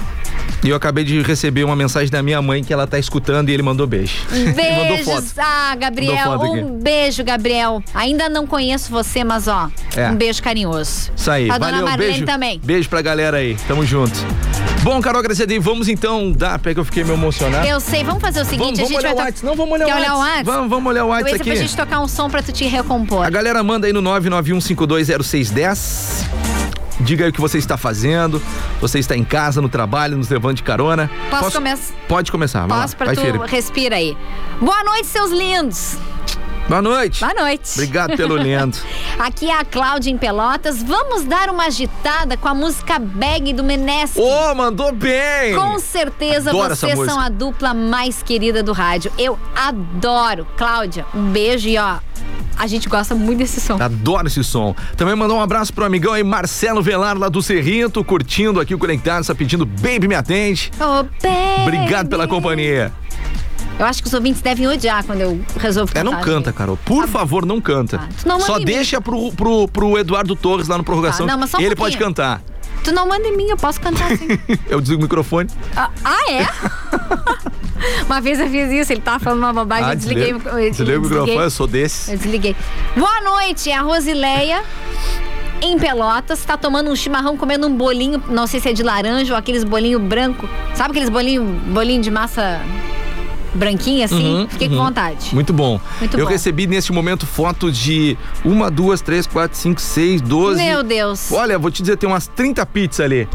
[0.61, 3.53] E eu acabei de receber uma mensagem da minha mãe que ela tá escutando e
[3.53, 4.15] ele mandou beijo.
[4.53, 5.05] Beijos.
[5.05, 5.25] foto.
[5.37, 6.33] Ah, Gabriel.
[6.33, 6.45] Aqui.
[6.47, 7.81] Um beijo, Gabriel.
[7.93, 10.09] Ainda não conheço você, mas ó, É.
[10.09, 11.11] um beijo carinhoso.
[11.15, 12.25] Isso aí, A valeu, dona Marlene beijo.
[12.25, 12.59] também.
[12.61, 14.19] Beijo pra galera aí, tamo junto.
[14.83, 17.65] Bom, Carol Graciadei, vamos então dar, pega que eu fiquei meio emocionado.
[17.65, 19.45] Eu sei, vamos fazer o seguinte, Vamos, a vamos gente olhar vai o WhatsApp.
[19.45, 20.37] Não, vamos olhar Quer o olhar o WhatsApp.
[20.39, 20.57] WhatsApp?
[20.57, 21.61] Vamos, vamos olhar o WhatsApp ia pra aqui.
[21.61, 23.25] gente tocar um som pra tu te recompor.
[23.25, 26.48] A galera manda aí no 991520610.
[26.99, 28.41] Diga aí o que você está fazendo.
[28.81, 31.09] Você está em casa, no trabalho, nos levando de carona.
[31.29, 31.93] Posso começar?
[32.07, 32.67] Pode começar.
[32.67, 34.17] Posso Vai, tu respira aí.
[34.59, 35.97] Boa noite, seus lindos.
[36.69, 37.19] Boa noite.
[37.21, 37.71] Boa noite.
[37.73, 38.77] Obrigado pelo lindo.
[39.17, 40.83] Aqui é a Cláudia em Pelotas.
[40.83, 44.19] Vamos dar uma agitada com a música Bag do Menesque.
[44.21, 45.55] Ô, mandou bem!
[45.55, 49.11] Com certeza Adoro vocês são a dupla mais querida do rádio.
[49.17, 50.45] Eu adoro.
[50.55, 51.97] Cláudia, um beijo e ó,
[52.59, 53.81] a gente gosta muito desse som.
[53.81, 54.75] Adoro esse som.
[54.97, 58.77] Também mandar um abraço pro amigão aí, Marcelo Velar, lá do Cerrito, curtindo aqui o
[58.77, 60.69] Conectado, está pedindo Baby Me Atende.
[60.79, 61.61] Ô, baby.
[61.61, 62.91] Obrigado pela companhia.
[63.79, 66.11] Eu acho que os ouvintes devem odiar quando eu resolvo É, cantar.
[66.11, 66.77] não canta, Carol.
[66.83, 67.97] Por favor, não canta.
[68.21, 71.25] tu não Só deixa pro, pro, pro Eduardo Torres lá no Prorrogação.
[71.25, 72.09] Tá, não, mas só um Ele pode pouquinho.
[72.09, 72.41] cantar.
[72.83, 74.27] Tu não manda em mim, eu posso cantar assim.
[74.69, 75.49] Eu desligo o microfone.
[75.75, 76.47] ah, ah, é?
[78.05, 80.33] uma vez eu fiz isso, ele tava falando uma bobagem, Ah, eu desliguei,
[80.71, 82.11] desliga- eu o microfone, eu sou desse.
[82.11, 82.55] Eu desliguei.
[82.95, 84.63] Boa noite, é a Rosileia.
[85.61, 89.33] Em Pelotas, tá tomando um chimarrão, comendo um bolinho, não sei se é de laranja
[89.33, 90.47] ou aqueles bolinho branco.
[90.73, 92.61] Sabe aqueles bolinho, bolinho de massa
[93.53, 94.35] branquinha assim?
[94.35, 94.77] Uhum, Fiquei uhum.
[94.77, 95.33] com vontade.
[95.33, 95.79] Muito bom.
[95.99, 96.31] Muito eu bom.
[96.31, 100.61] recebi neste momento foto de uma, duas, três, quatro, cinco, seis, doze.
[100.61, 101.31] Meu Deus.
[101.31, 103.27] Olha, vou te dizer, tem umas 30 pizzas ali.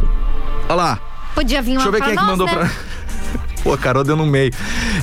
[0.68, 1.00] Olha lá.
[1.34, 2.52] Podia vir uma Deixa eu ver quem é que nós, mandou né?
[2.54, 2.93] pra.
[3.64, 4.52] Pô, Carol deu no meio.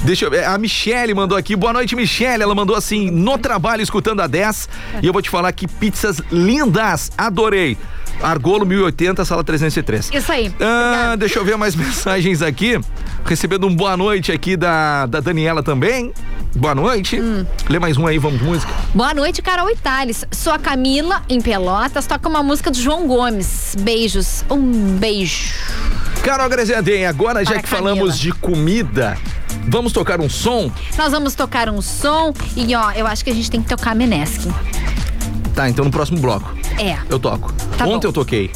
[0.04, 0.46] Deixa eu ver.
[0.46, 1.56] A Michele mandou aqui.
[1.56, 2.44] Boa noite, Michele.
[2.44, 4.70] Ela mandou assim, no trabalho, escutando a 10.
[5.02, 7.12] E eu vou te falar que pizzas lindas.
[7.18, 7.76] Adorei.
[8.22, 10.12] Argolo 1080, sala 303.
[10.14, 10.54] Isso aí.
[10.62, 12.80] Ah, deixa eu ver mais mensagens aqui.
[13.26, 16.14] Recebendo um boa noite aqui da, da Daniela também.
[16.56, 17.20] Boa noite.
[17.20, 17.44] Hum.
[17.68, 18.72] Lê mais um aí, vamos música.
[18.94, 20.24] Boa noite, Carol Itales.
[20.32, 22.06] Sou a Camila, em Pelotas.
[22.06, 23.76] Toca uma música do João Gomes.
[23.80, 24.46] Beijos.
[24.52, 25.56] Um beijo.
[26.24, 27.90] Carol Greziadem, agora já Para que Camila.
[27.96, 29.18] falamos de comida,
[29.68, 30.72] vamos tocar um som?
[30.98, 33.96] Nós vamos tocar um som e, ó, eu acho que a gente tem que tocar
[33.96, 34.48] Menesque.
[35.56, 36.56] Tá, então no próximo bloco.
[36.80, 36.98] É.
[37.10, 37.52] Eu toco.
[37.78, 38.08] Tá Ontem bom.
[38.10, 38.52] eu toquei.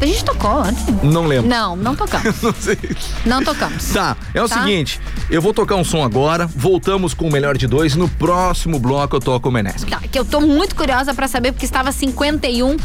[0.00, 0.84] A gente tocou antes?
[1.02, 1.48] Não lembro.
[1.48, 2.40] Não, não tocamos.
[2.42, 2.78] Não sei.
[3.26, 3.84] Não tocamos.
[3.92, 4.60] Tá, é o Tá?
[4.60, 8.78] seguinte, eu vou tocar um som agora, voltamos com o melhor de dois, no próximo
[8.78, 9.90] bloco eu toco o Menesque.
[9.90, 12.76] Tá, que eu tô muito curiosa pra saber porque estava 51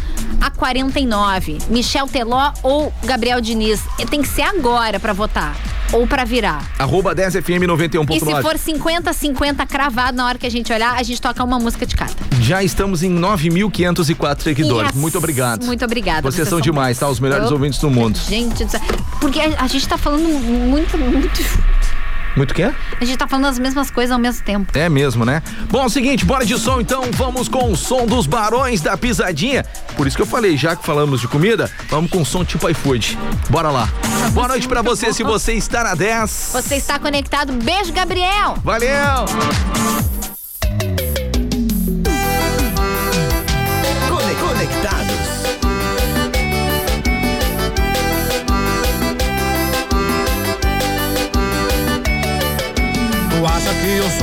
[0.42, 1.60] a 49.
[1.70, 3.82] Michel Teló ou Gabriel Diniz?
[4.10, 5.56] Tem que ser agora pra votar
[5.92, 6.66] ou pra virar.
[6.80, 7.58] Arroba 10FM
[8.10, 8.42] E se 91.9.
[8.42, 11.86] for 50 50 cravado na hora que a gente olhar, a gente toca uma música
[11.86, 12.12] de cada.
[12.42, 14.90] Já estamos em 9.504 seguidores.
[14.90, 15.00] Yes.
[15.00, 15.64] Muito obrigado.
[15.66, 16.22] Muito obrigada.
[16.30, 17.03] Vocês são demais, tá?
[17.08, 18.18] Os melhores Eu- ouvintes do mundo.
[18.18, 18.66] Gente,
[19.20, 21.42] porque a, a gente tá falando muito, muito.
[22.36, 22.72] Muito o quê?
[23.00, 24.76] A gente tá falando as mesmas coisas ao mesmo tempo.
[24.76, 25.44] É mesmo, né?
[25.70, 28.98] Bom, é o seguinte, bora de som então, vamos com o som dos Barões da
[28.98, 29.64] Pisadinha.
[29.96, 32.68] Por isso que eu falei, já que falamos de comida, vamos com o som tipo
[32.68, 33.20] iFood.
[33.52, 33.88] Bora lá.
[34.32, 36.50] Boa noite pra você, se você está na 10.
[36.54, 37.54] Você está conectado.
[37.54, 38.56] Beijo, Gabriel.
[38.64, 39.26] Valeu!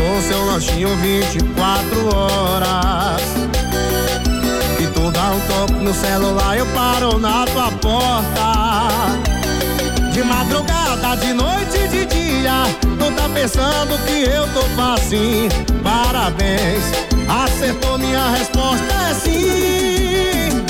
[0.00, 3.22] Sou seu lanchinho 24 horas?
[4.78, 8.88] E tu dá um toque no celular, eu paro na tua porta.
[10.12, 12.64] De madrugada, de noite, de dia,
[12.98, 15.50] tu tá pensando que eu tô facinho.
[15.82, 16.84] Parabéns,
[17.44, 20.64] acertou minha resposta, é sim.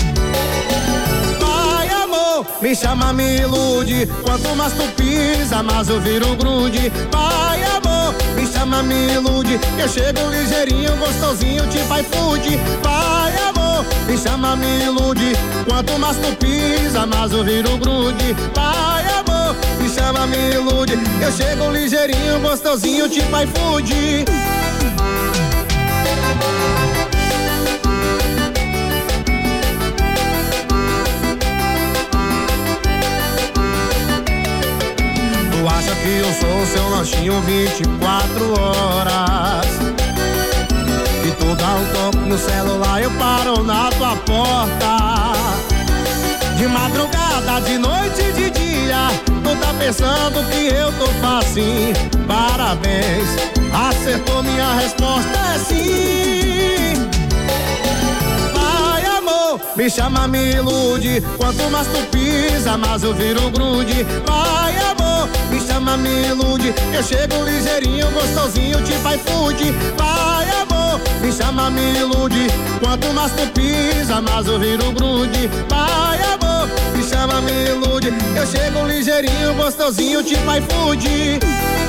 [1.41, 4.09] Vai, amor, me chama, me ilude.
[4.25, 6.93] Quanto mais tu pisa, mais eu viro grude.
[7.13, 7.90] Vai, amor,
[8.61, 9.59] chama, me ilude.
[9.79, 12.61] Eu chego ligeirinho, gostosinho, tipo iFood.
[12.83, 15.33] Vai, amor, me chama, me ilude.
[15.67, 18.37] Quanto mais tu pisa, mais eu viro grude.
[18.55, 20.93] Vai, amor, me chama, me ilude.
[21.23, 24.25] Eu chego ligeirinho, gostosinho, tipo iFood.
[36.03, 39.67] Que eu sou seu lanchinho 24 horas?
[41.27, 45.01] E tu dá um toque no celular, eu paro na tua porta.
[46.57, 49.09] De madrugada, de noite, de dia,
[49.45, 51.95] tu tá pensando que eu tô facinho.
[52.27, 53.29] Parabéns,
[53.89, 57.11] acertou minha resposta, é sim.
[58.55, 61.23] Vai, amor, me chama, me ilude.
[61.37, 64.07] Quanto mais tu pisa, mais eu viro grude.
[64.27, 64.80] Vai,
[65.91, 66.75] amor, me ilude.
[66.95, 69.73] Eu chego ligeirinho, gostosinho, tipo iFood.
[69.97, 72.47] Vai, amor, me chama, me ilude.
[72.81, 75.49] Quanto mais tu pisa, mais eu viro grude.
[75.69, 78.09] Vai, amor, me chama, me ilude.
[78.37, 81.09] Eu chego ligeirinho, gostosinho, tipo iFood.
[81.09, 81.80] E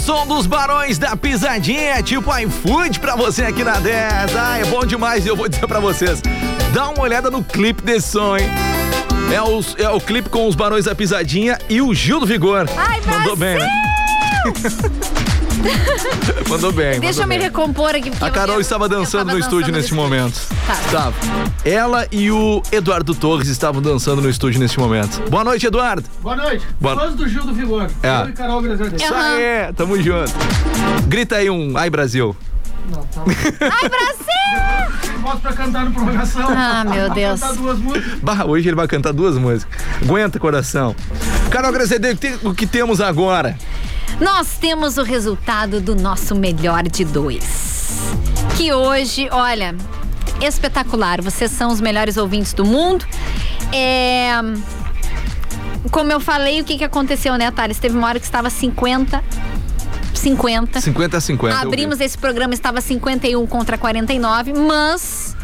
[0.00, 4.34] som dos barões da pisadinha, tipo iFood pra você aqui na 10.
[4.34, 6.22] Ah, é bom demais e eu vou dizer pra vocês.
[6.72, 8.46] Dá uma olhada no clipe desse som, hein?
[9.32, 12.66] É o, é o clipe com os barões da pisadinha e o Gil do Vigor.
[12.76, 13.68] Ai, Mandou bem, né?
[16.48, 16.98] Mandou bem.
[17.00, 17.44] Deixa mandou eu me bem.
[17.44, 18.10] recompor aqui.
[18.20, 20.40] A Carol eu- estava dançando no estúdio dançando neste no momento.
[20.66, 20.74] Tá.
[20.86, 21.14] Estava.
[21.64, 25.22] Ela e o Eduardo Torres estavam dançando no estúdio neste momento.
[25.30, 26.04] Boa noite, Eduardo.
[26.20, 26.66] Boa noite.
[26.80, 27.88] Boa- Fãs do Gil do Vigor.
[28.02, 28.22] É.
[28.22, 28.60] Eu e Carol.
[28.66, 30.32] Isso aí, tamo junto.
[31.06, 32.34] Grita aí um Ai Brasil.
[32.90, 35.20] Ai, Brasil!
[35.20, 36.48] Volto pra cantar no prorrogação.
[36.48, 37.40] Ah, meu Deus.
[37.40, 38.18] Cantar duas músicas.
[38.22, 39.68] Bah, hoje ele vai cantar duas músicas.
[40.02, 40.96] Aguenta, coração.
[41.50, 43.56] Carol Graziadei, o que- o que temos agora?
[44.18, 47.98] Nós temos o resultado do nosso melhor de dois.
[48.56, 49.74] Que hoje, olha,
[50.40, 51.20] espetacular.
[51.20, 53.04] Vocês são os melhores ouvintes do mundo.
[53.72, 54.32] É.
[55.90, 57.78] Como eu falei, o que, que aconteceu, né, Thales?
[57.78, 59.22] Teve uma hora que estava 50.
[60.14, 60.80] 50.
[60.80, 61.56] 50 a 50.
[61.56, 65.34] eu Abrimos esse programa, estava 51 contra 49, mas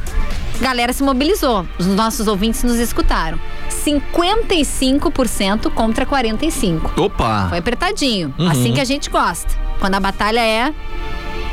[0.60, 1.66] galera se mobilizou.
[1.78, 3.38] Os nossos ouvintes nos escutaram.
[3.70, 6.88] 55% contra 45.
[6.94, 7.00] vi.
[7.00, 7.46] Opa!
[7.48, 8.34] Foi apertadinho.
[8.38, 8.48] Uhum.
[8.50, 9.54] Assim que a gente gosta.
[9.80, 10.72] Quando a batalha é.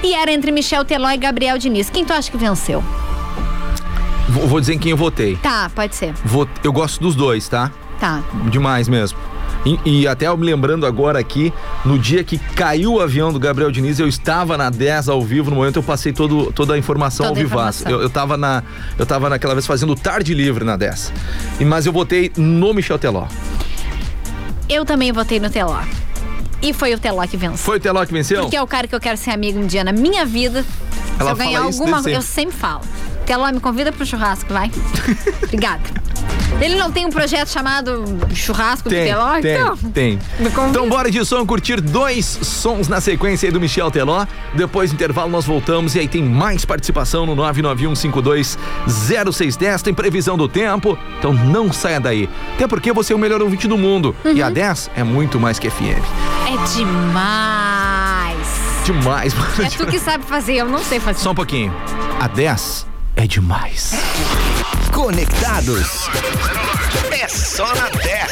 [0.03, 1.89] E era entre Michel Teló e Gabriel Diniz.
[1.89, 2.83] Quem tu acha que venceu?
[4.29, 5.37] Vou, vou dizer em quem eu votei.
[5.37, 6.13] Tá, pode ser.
[6.25, 7.71] Vou- eu gosto dos dois, tá?
[7.99, 8.21] Tá.
[8.49, 9.17] Demais mesmo.
[9.65, 11.53] E, e até eu me lembrando agora aqui,
[11.85, 15.49] no dia que caiu o avião do Gabriel Diniz, eu estava na 10 ao vivo,
[15.49, 17.81] no momento eu passei todo, toda a informação Toda ao vivaço.
[17.83, 17.91] informação.
[17.91, 18.63] Eu, eu tava na.
[18.97, 21.13] Eu tava naquela vez fazendo tarde livre na 10.
[21.59, 23.27] E, mas eu votei no Michel Teló.
[24.67, 25.81] Eu também votei no Teló.
[26.61, 27.57] E foi o Teló que venceu.
[27.57, 28.41] Foi o Teló que venceu?
[28.41, 30.65] Porque é o cara que eu quero ser amigo um dia na minha vida.
[31.19, 32.81] Ela Se eu ganhar alguma desde eu sempre falo.
[33.25, 34.71] Teló, me convida pro churrasco, vai.
[35.43, 35.81] Obrigada.
[36.61, 39.41] Ele não tem um projeto chamado Churrasco do Tem, Teló?
[39.41, 39.75] tem, então.
[39.91, 40.19] tem.
[40.69, 44.25] Então bora de som curtir dois sons na sequência aí do Michel Teló.
[44.53, 49.81] Depois do intervalo nós voltamos e aí tem mais participação no 991520610.
[49.81, 52.29] Tem previsão do tempo, então não saia daí.
[52.55, 54.15] Até porque você é o melhor ouvinte do mundo.
[54.23, 54.45] E Uhum.
[54.45, 55.99] a 10 é muito mais que FM.
[56.47, 58.47] É demais.
[58.85, 59.47] Demais, mano.
[59.65, 61.19] É tu que sabe fazer, eu não sei fazer.
[61.19, 61.73] Só um pouquinho.
[62.19, 63.93] A 10 é demais.
[64.91, 66.09] Conectados.
[67.11, 68.31] É só na 10.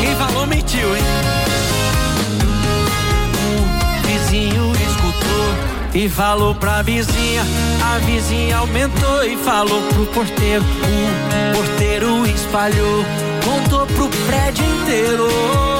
[0.00, 1.02] Quem falou mentiu, hein?
[3.98, 5.54] O vizinho escutou
[5.94, 7.42] e falou pra vizinha.
[7.82, 10.64] A vizinha aumentou e falou pro porteiro.
[10.64, 13.04] O porteiro espalhou,
[13.44, 15.79] contou pro prédio inteiro.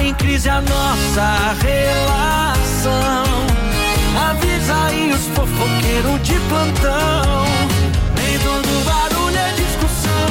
[0.00, 3.24] Em crise a nossa relação.
[4.30, 7.44] Avisa aí os fofoqueiros de plantão.
[8.16, 10.30] Nem todo barulho é discussão.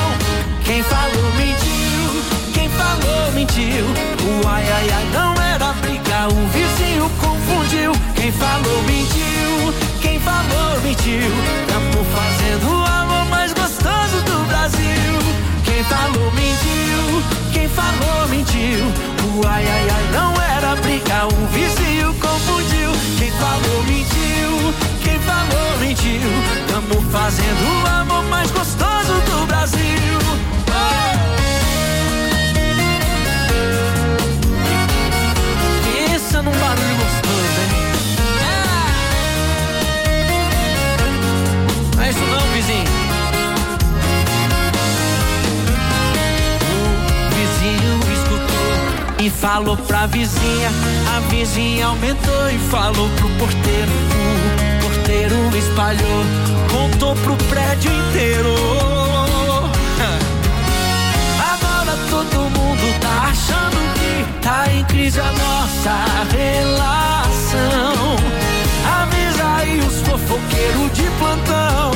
[0.63, 3.85] Quem falou mentiu, quem falou mentiu.
[4.25, 7.91] O ai ai ai não era briga, o vizinho confundiu.
[8.15, 11.31] Quem falou mentiu, quem falou mentiu.
[11.67, 15.13] Campo fazendo o amor mais gostoso do Brasil.
[15.65, 19.16] Quem falou mentiu, quem falou mentiu.
[19.45, 22.91] Ai ai ai não era briga, o vizinho confundiu.
[23.17, 26.31] Quem falou mentiu, quem falou mentiu.
[26.67, 30.26] Tamo fazendo o amor mais gostoso do Brasil.
[49.39, 50.69] Falou pra vizinha.
[51.15, 53.91] A vizinha aumentou e falou pro porteiro.
[54.77, 56.23] O porteiro espalhou,
[56.71, 58.55] contou pro prédio inteiro.
[61.53, 65.93] Agora todo mundo tá achando que tá em crise a nossa
[66.35, 68.15] relação.
[69.01, 71.91] Avisa aí os fofoqueiros de plantão.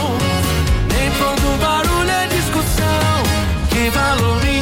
[0.93, 3.23] Nem todo barulho é discussão.
[3.69, 4.60] Quem mentiu,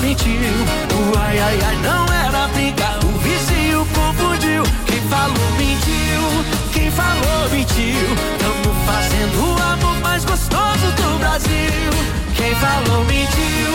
[0.00, 0.32] mentiu.
[0.32, 2.98] O ai ai ai não era brincar.
[3.04, 4.62] o vizinho confundiu.
[4.86, 8.08] Quem falou mentiu, quem falou mentiu.
[8.38, 11.90] Tamo fazendo o amor mais gostoso do Brasil.
[12.36, 13.72] Quem falou mentiu,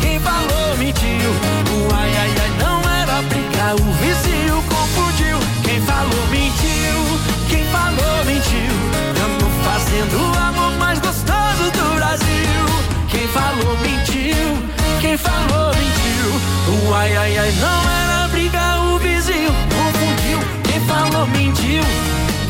[0.00, 1.30] quem falou mentiu.
[1.74, 3.74] O ai ai ai não era brincar.
[3.74, 5.38] o vizinho confundiu.
[5.62, 6.98] Quem falou mentiu,
[7.48, 8.74] quem falou mentiu.
[9.14, 12.64] Tamo fazendo o amor mais gostoso do Brasil.
[13.08, 14.03] Quem falou mentiu
[15.14, 16.88] me falou mentiu.
[16.88, 20.38] O ai ai ai não era brigar, o vizinho confundiu.
[20.64, 21.84] Quem falou mentiu,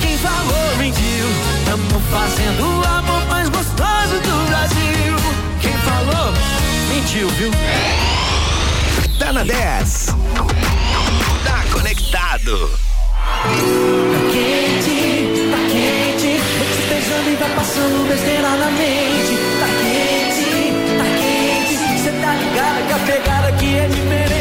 [0.01, 1.27] quem falou mentiu.
[1.67, 5.15] Tamo fazendo o amor mais gostoso do Brasil.
[5.61, 6.33] Quem falou
[6.89, 7.51] mentiu, viu?
[9.19, 10.07] Tá na 10.
[11.45, 12.71] Tá conectado.
[13.13, 16.41] Tá quente, tá quente.
[16.57, 19.37] Vou te beijando e vai passando besteira na mente.
[19.61, 20.34] Tá quente
[22.41, 24.35] ligado que a pegada aqui é diferente.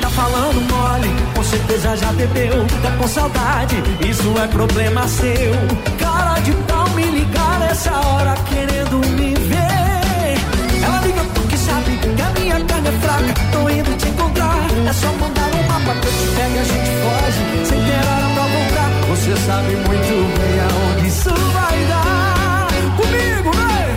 [0.00, 3.76] Tá falando mole, com certeza já bebeu, tá com saudade,
[4.08, 5.52] isso é problema seu.
[5.98, 10.38] Cara de pau me ligar nessa hora querendo me ver.
[10.82, 14.57] Ela liga porque sabe que a minha carne é fraca, tô indo te encontrar.
[14.86, 18.08] É só mandar um mapa que eu te pego e a gente foge, sem ter
[18.08, 18.90] hora pra voltar.
[19.08, 22.68] Você sabe muito bem aonde isso vai dar.
[22.96, 23.88] Comigo, vem!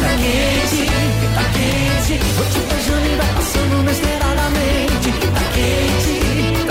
[0.00, 0.80] Tá quente,
[1.34, 5.10] tá quente, vou te beijando e vai passando na mente.
[5.34, 6.12] Tá quente,
[6.66, 6.69] tá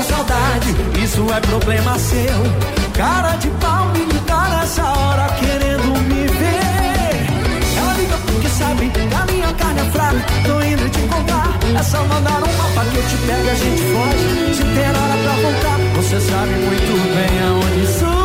[0.00, 2.92] com saudade, isso é problema seu.
[2.94, 7.78] Cara de pau me liga nessa hora querendo me ver.
[7.78, 11.58] Ela liga porque sabe que a minha carne é fraca, tô indo te encontrar.
[11.78, 14.54] É só mandar um mapa que eu te pego e a gente foge.
[14.54, 18.19] Se ter hora pra voltar, você sabe muito bem aonde isso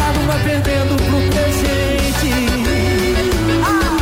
[0.00, 2.32] passado vai perdendo pro presente.
[3.64, 3.98] Ah,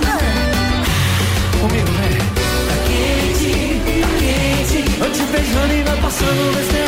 [0.00, 1.58] é.
[1.60, 2.08] Comigo, né?
[2.68, 3.52] Tá quente,
[4.00, 6.87] tá quente, vou te beijando e vai passando besteira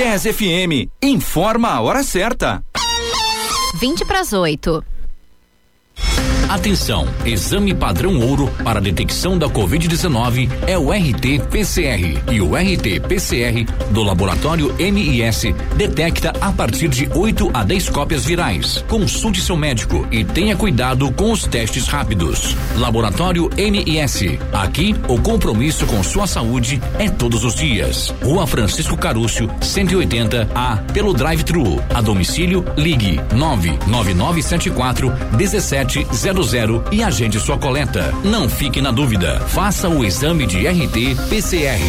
[0.00, 2.64] 10 FM, informa a hora certa.
[3.78, 4.82] 20 para as 8.
[6.50, 14.02] Atenção, exame padrão ouro para detecção da Covid-19 é o RT-PCR e o RT-PCR do
[14.02, 18.84] laboratório MIS detecta a partir de 8 a 10 cópias virais.
[18.88, 22.56] Consulte seu médico e tenha cuidado com os testes rápidos.
[22.76, 24.40] Laboratório MIS.
[24.52, 28.12] Aqui, o compromisso com sua saúde é todos os dias.
[28.24, 31.80] Rua Francisco Carúcio, 180 A, pelo drive-thru.
[31.94, 36.39] A domicílio, ligue 99974 1700
[36.90, 38.14] e agende sua coleta.
[38.24, 39.38] Não fique na dúvida.
[39.48, 41.80] Faça o exame de RT-PCR.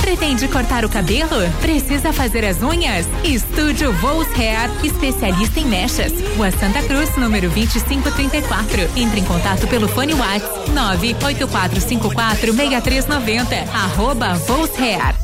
[0.00, 1.48] Pretende cortar o cabelo?
[1.60, 3.06] Precisa fazer as unhas?
[3.24, 6.12] Estúdio Vols Hair, especialista em mechas.
[6.36, 8.88] Rua Santa Cruz, número 2534.
[8.96, 13.68] Entre em contato pelo fone WhatsApp 984546390.
[13.74, 15.23] Arroba Vols Hair.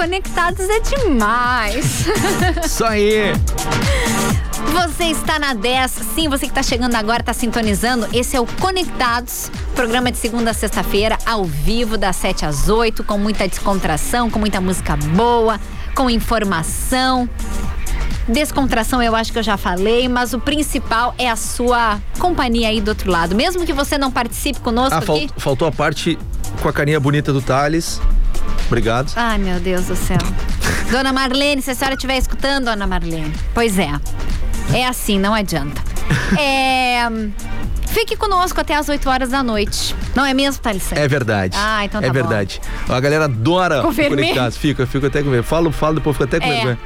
[0.00, 2.06] Conectados é demais.
[2.64, 3.34] Isso aí.
[4.72, 8.08] Você está na 10, sim, você que está chegando agora, está sintonizando.
[8.10, 13.04] Esse é o Conectados, programa de segunda a sexta-feira, ao vivo, das 7 às 8,
[13.04, 15.60] com muita descontração, com muita música boa,
[15.94, 17.28] com informação.
[18.26, 22.80] Descontração eu acho que eu já falei, mas o principal é a sua companhia aí
[22.80, 23.34] do outro lado.
[23.36, 25.28] Mesmo que você não participe conosco Ah, fal- aqui.
[25.36, 26.18] faltou a parte
[26.62, 28.00] com a carinha bonita do Thales.
[28.66, 29.12] Obrigado.
[29.16, 30.18] Ai, meu Deus do céu.
[30.90, 33.32] Dona Marlene, se a senhora estiver escutando, Dona Marlene.
[33.54, 33.90] Pois é.
[34.72, 35.80] É assim, não adianta.
[36.38, 37.02] É.
[37.88, 39.94] Fique conosco até as 8 horas da noite.
[40.14, 40.92] Não é mesmo, Thales?
[40.92, 41.56] É verdade.
[41.60, 42.14] Ah, então tá É bom.
[42.14, 42.60] verdade.
[42.88, 44.56] A galera adora conectados.
[44.56, 45.42] Fica, fica até com vermelho.
[45.42, 46.54] Falo, falo, depois fica até com É.
[46.54, 46.78] vergonha.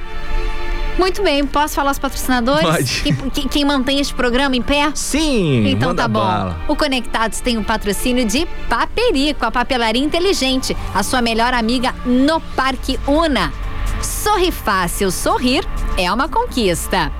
[0.99, 2.63] Muito bem, posso falar os patrocinadores?
[2.63, 3.03] Pode.
[3.33, 4.91] Quem, quem- mantém este programa em pé?
[4.95, 6.21] Sim, Então tá bom.
[6.21, 6.57] bala.
[6.69, 12.41] O Conectados tem o patrocínio de Paperico, a papelaria inteligente, a sua melhor amiga no
[12.41, 13.53] Parque Una.
[14.03, 15.67] Sorri fácil, sorrir
[15.97, 17.11] é uma conquista.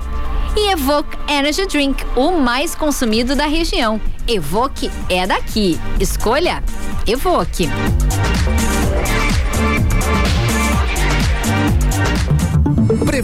[0.55, 3.99] E Evoque Energy Drink, o mais consumido da região.
[4.27, 5.77] Evoque é daqui.
[5.99, 6.63] Escolha
[7.05, 7.67] Evoque.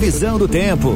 [0.01, 0.95] Previsão do tempo.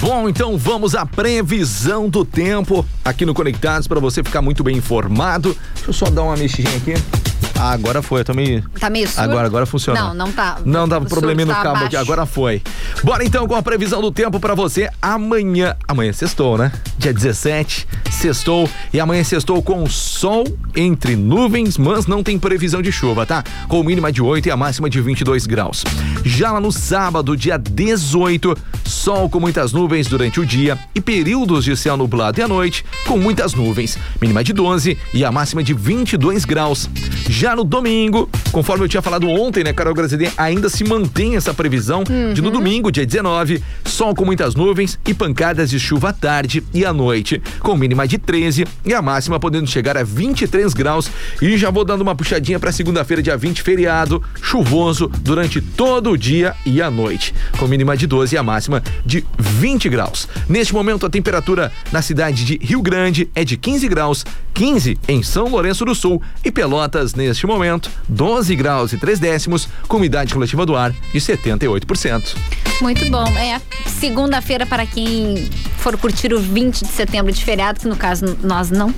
[0.00, 4.78] Bom, então vamos à previsão do tempo aqui no Conectados para você ficar muito bem
[4.78, 5.56] informado.
[5.76, 7.17] Deixa eu só dar uma mexidinha aqui.
[7.60, 8.62] Ah, agora foi, eu também.
[8.78, 9.20] Tá meio surdo?
[9.30, 10.00] Agora, agora funciona.
[10.00, 10.58] Não, não tá.
[10.64, 11.98] Não dava O probleminha no tá cabo aqui, abaixo.
[12.12, 12.62] agora foi.
[13.02, 15.74] Bora então com a previsão do tempo pra você amanhã.
[15.88, 16.70] Amanhã é sextou, né?
[16.98, 18.68] Dia 17, sextou.
[18.92, 20.44] E amanhã sextou com sol
[20.76, 23.42] entre nuvens, mas não tem previsão de chuva, tá?
[23.66, 25.82] Com mínima de 8 e a máxima de 22 graus.
[26.24, 31.64] Já lá no sábado, dia 18, sol com muitas nuvens durante o dia e períodos
[31.64, 33.98] de céu nublado e à noite com muitas nuvens.
[34.20, 36.88] Mínima de 12 e a máxima de 22 graus.
[37.28, 41.52] Já no domingo, conforme eu tinha falado ontem, né, Carol Graziadinha, ainda se mantém essa
[41.54, 42.02] previsão
[42.34, 46.62] de no domingo, dia 19, sol com muitas nuvens e pancadas de chuva à tarde
[46.72, 51.10] e à noite, com mínima de 13 e a máxima podendo chegar a 23 graus.
[51.40, 56.18] E já vou dando uma puxadinha para segunda-feira, dia 20, feriado, chuvoso durante todo o
[56.18, 60.28] dia e a noite, com mínima de 12 e a máxima de 20 graus.
[60.48, 64.24] Neste momento, a temperatura na cidade de Rio Grande é de 15 graus,
[64.54, 69.68] 15 em São Lourenço do Sul e Pelotas, neste momento, 12 graus e 3 décimos,
[69.86, 72.36] com umidade relativa do ar de 78%.
[72.80, 73.26] Muito bom.
[73.36, 78.36] É segunda-feira para quem for curtir o 20 de setembro de feriado, que no caso
[78.42, 78.94] nós não.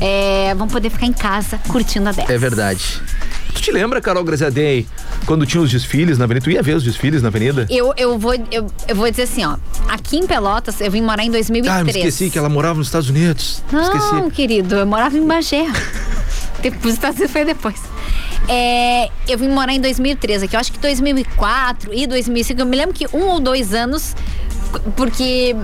[0.00, 2.30] É, vão poder ficar em casa curtindo a 10.
[2.30, 3.00] É verdade.
[3.54, 4.86] Tu te lembra, Carol Graziadei,
[5.26, 6.44] quando tinha os desfiles na avenida?
[6.44, 7.66] Tu ia ver os desfiles na avenida?
[7.68, 9.56] Eu, eu, vou, eu, eu vou dizer assim, ó.
[9.88, 11.80] Aqui em Pelotas, eu vim morar em 2003.
[11.80, 13.62] Ah, me esqueci que ela morava nos Estados Unidos.
[13.70, 14.30] Não, Esqueci.
[14.30, 15.66] querido, eu morava em Bagé.
[16.62, 17.80] depois, tá, foi depois.
[18.48, 20.56] É, eu vim morar em 2013 aqui.
[20.56, 22.60] Eu acho que 2004 e 2005.
[22.60, 24.14] Eu me lembro que um ou dois anos,
[24.96, 25.54] porque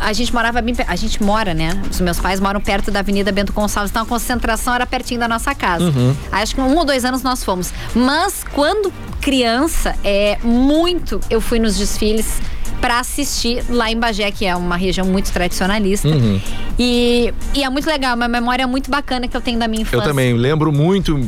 [0.00, 0.74] a gente morava bem.
[0.86, 1.80] A gente mora, né?
[1.90, 5.28] Os meus pais moram perto da Avenida Bento Gonçalves, então a concentração era pertinho da
[5.28, 5.84] nossa casa.
[5.84, 6.14] Uhum.
[6.32, 7.72] Acho que um ou dois anos nós fomos.
[7.94, 12.40] Mas quando criança, é muito eu fui nos desfiles
[12.80, 16.08] pra assistir lá em Bagé, que é uma região muito tradicionalista.
[16.08, 16.40] Uhum.
[16.78, 19.86] E, e é muito legal, uma memória muito bacana que eu tenho da minha Eu
[19.86, 20.06] infância.
[20.08, 21.18] também lembro muito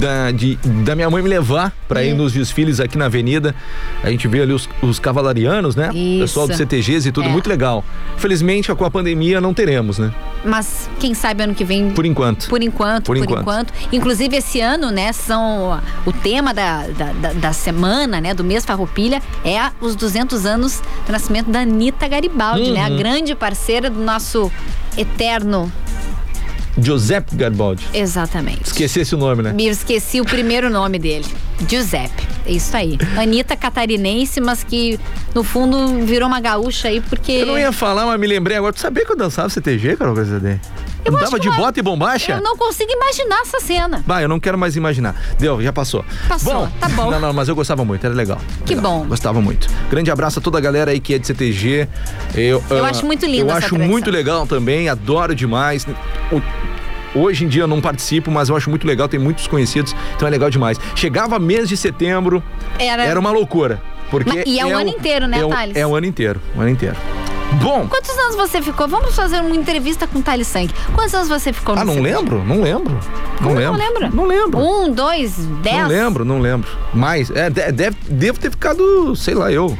[0.00, 2.16] da, de- da minha mãe me levar pra ir Hum.
[2.18, 3.54] nos desfiles aqui na avenida.
[4.02, 5.90] A gente vê ali os, os cavalarianos, né?
[5.94, 6.20] Isso.
[6.22, 7.30] Pessoal do CTGs e tudo, É.
[7.30, 7.84] muito legal.
[8.16, 10.12] Felizmente, com a pandemia não teremos, né?
[10.44, 11.90] Mas quem sabe ano que vem.
[11.90, 12.48] Por enquanto.
[12.48, 13.40] Por enquanto, Por por, enquanto.
[13.42, 13.72] enquanto.
[13.92, 15.80] Inclusive, esse ano, né, são.
[16.04, 20.82] O tema da, da, da- da semana, né, do mês Farroupilha, é os 200 anos
[21.06, 22.84] do nascimento da Anitta Garibaldi, né?
[22.84, 22.96] A Uhum.
[22.96, 24.50] grande parceira do nosso
[24.96, 25.72] eterno.
[26.76, 27.86] Giuseppe Garibaldi.
[27.94, 28.64] Exatamente.
[28.66, 29.52] Esqueci esse nome, né?
[29.52, 31.26] Me esqueci o primeiro nome dele.
[31.68, 32.26] Giuseppe.
[32.46, 32.98] É isso aí.
[33.16, 34.98] Anitta catarinense, mas que
[35.34, 37.32] no fundo virou uma gaúcha aí porque.
[37.32, 38.72] Eu não ia falar, mas me lembrei agora.
[38.72, 40.58] Tu sabia que eu dançava CTG, Carol Graziadei?
[41.04, 42.32] Eu Andava de bota e bombacha?
[42.32, 44.02] Eu não consigo imaginar essa cena.
[44.06, 45.14] Bah, eu não quero mais imaginar.
[45.38, 46.04] Deu, já passou.
[46.28, 47.10] Passou, tá bom.
[47.10, 48.38] Não, não, mas eu gostava muito, era legal.
[48.64, 49.06] Que Legal, bom.
[49.06, 49.68] Gostava muito.
[49.90, 51.88] Grande abraço a toda a galera aí que é de CTG.
[52.34, 53.88] Eu, Eu ah, acho muito lindo Eu acho tradição.
[53.88, 55.86] muito legal também, adoro demais.
[56.32, 56.40] O-
[57.16, 60.26] Hoje em dia eu não participo, mas eu acho muito legal, tem muitos conhecidos, então
[60.26, 60.80] é legal demais.
[60.96, 62.42] Chegava mês de setembro,
[62.76, 63.80] Era- era uma loucura.
[64.10, 65.76] Porque Mas- e é o ano inteiro, né, é o- Thales?
[65.76, 66.96] É o ano inteiro, o ano inteiro.
[67.62, 68.86] Bom, Quantos anos você ficou?
[68.88, 70.72] Vamos fazer uma entrevista com o Thales Sank.
[70.92, 72.94] Quantos anos você ficou no ah, não lembro, não lembro.
[73.40, 73.72] Não Como lembro.
[73.78, 74.10] não lembra?
[74.10, 74.58] Não lembro.
[74.58, 75.76] Um, dois, dez?
[75.76, 76.68] Não lembro, não lembro.
[76.92, 79.76] Mais, é, de- deve, devo ter ficado, sei lá, eu,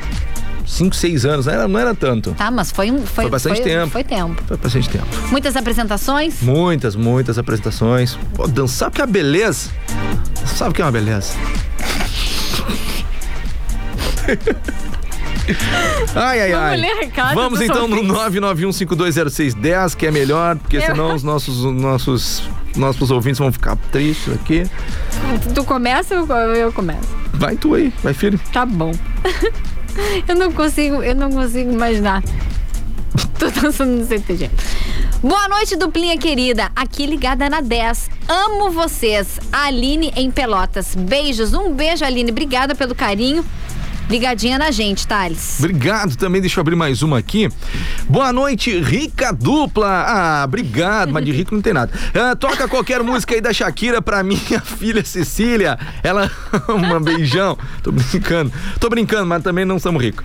[0.67, 2.33] cinco, seis anos, não era, não era tanto.
[2.33, 2.99] Tá, mas foi um.
[3.05, 3.91] Foi, Foi bastante tempo.
[3.91, 4.43] Foi tempo.
[4.47, 5.07] Foi bastante tempo.
[5.31, 6.41] Muitas apresentações?
[6.43, 8.17] Muitas, muitas apresentações.
[8.35, 9.71] Pô, dançar que é uma beleza.
[10.47, 11.33] Sabe o que é uma beleza?
[16.15, 16.81] Ai, ai, ai.
[16.81, 18.41] recado Vamos então no ouvintes.
[18.41, 22.43] 991520610, que é melhor, porque Eu- senão os nossos, nossos,
[22.77, 24.65] nossos ouvintes vão ficar tristes aqui.
[25.55, 27.09] Tu começa ou eu começo?
[27.35, 28.41] Vai tu aí, vai filho.
[28.53, 28.93] Tá bom.
[30.29, 32.23] eu não consigo, eu não consigo imaginar.
[33.39, 34.51] Tô dançando no CTG.
[35.23, 36.71] Boa noite, duplinha querida.
[36.77, 38.11] Aqui ligada na 10.
[38.29, 39.39] Amo vocês.
[39.53, 40.95] Aline em Pelotas.
[40.95, 41.55] Beijos.
[41.55, 42.31] Um beijo, Aline.
[42.31, 43.45] Obrigada pelo carinho.
[44.09, 45.57] Ligadinha na gente, Thales.
[45.59, 47.49] Obrigado também, deixa eu abrir mais uma aqui.
[48.09, 50.05] Boa noite, rica dupla.
[50.07, 51.91] Ah, obrigado, mas de rico não tem nada.
[52.15, 55.79] Ah, toca qualquer música aí da Shakira pra minha filha Cecília.
[56.03, 56.31] Ela
[56.69, 57.57] ama beijão.
[57.83, 58.53] Tô brincando.
[58.79, 60.25] Tô brincando, mas também não somos ricos.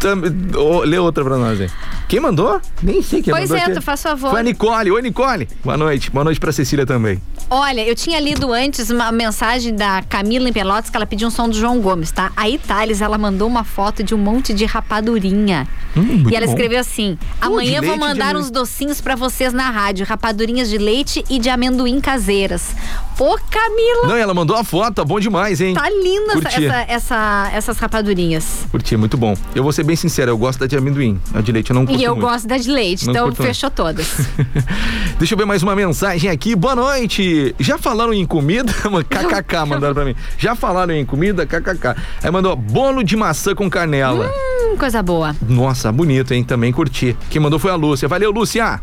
[0.00, 0.22] Tam-
[0.58, 1.70] Ô, Lê outra pra nós aí.
[2.08, 2.58] Quem mandou?
[2.82, 3.58] Nem sei quem Pois mandou.
[3.58, 3.74] é, aqui.
[3.74, 4.30] tu faz favor.
[4.30, 4.90] Foi a Nicole.
[4.90, 5.46] Oi, Nicole.
[5.62, 6.10] Boa noite.
[6.10, 7.20] Boa noite pra Cecília também.
[7.50, 11.30] Olha, eu tinha lido antes uma mensagem da Camila em Pelotas que ela pediu um
[11.30, 12.32] som do João Gomes, tá?
[12.36, 15.66] Aí Thales, ela mandou uma foto de um monte de rapadurinha.
[15.96, 16.52] Hum, e ela bom.
[16.52, 20.78] escreveu assim: amanhã de vou mandar amendoim." uns docinhos pra vocês na rádio, rapadurinhas de
[20.78, 22.74] leite e de amendoim caseiras.
[23.18, 24.06] Ô, Camila!
[24.06, 25.74] Não, ela mandou a foto, tá bom demais, hein?
[25.74, 28.64] Tá linda essa, essa- essa- essas rapadurinhas.
[28.70, 29.34] Curti, muito bom.
[29.56, 31.20] Eu vou ser bem sincero, eu gosto da de amendoim.
[31.34, 32.28] A de leite eu não curto E eu muito.
[32.28, 33.42] gosto da de leite, Não então muito.
[33.42, 34.06] fechou todas.
[35.18, 36.54] Deixa eu ver mais uma mensagem aqui.
[36.54, 37.54] Boa noite.
[37.58, 38.72] Já falaram em comida?
[39.10, 40.14] KKK mandaram pra mim.
[40.38, 41.44] Já falaram em comida?
[41.44, 41.96] KKK.
[42.22, 44.30] Aí mandou bolo de maçã com canela.
[44.70, 45.34] hum, coisa boa.
[45.48, 46.44] Nossa, bonito, hein?
[46.44, 47.16] Também curti.
[47.28, 48.06] Quem mandou foi a Lúcia.
[48.06, 48.80] Valeu, Lúcia.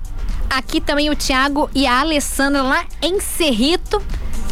[0.49, 4.01] Aqui também o Thiago e a Alessandra lá em Cerrito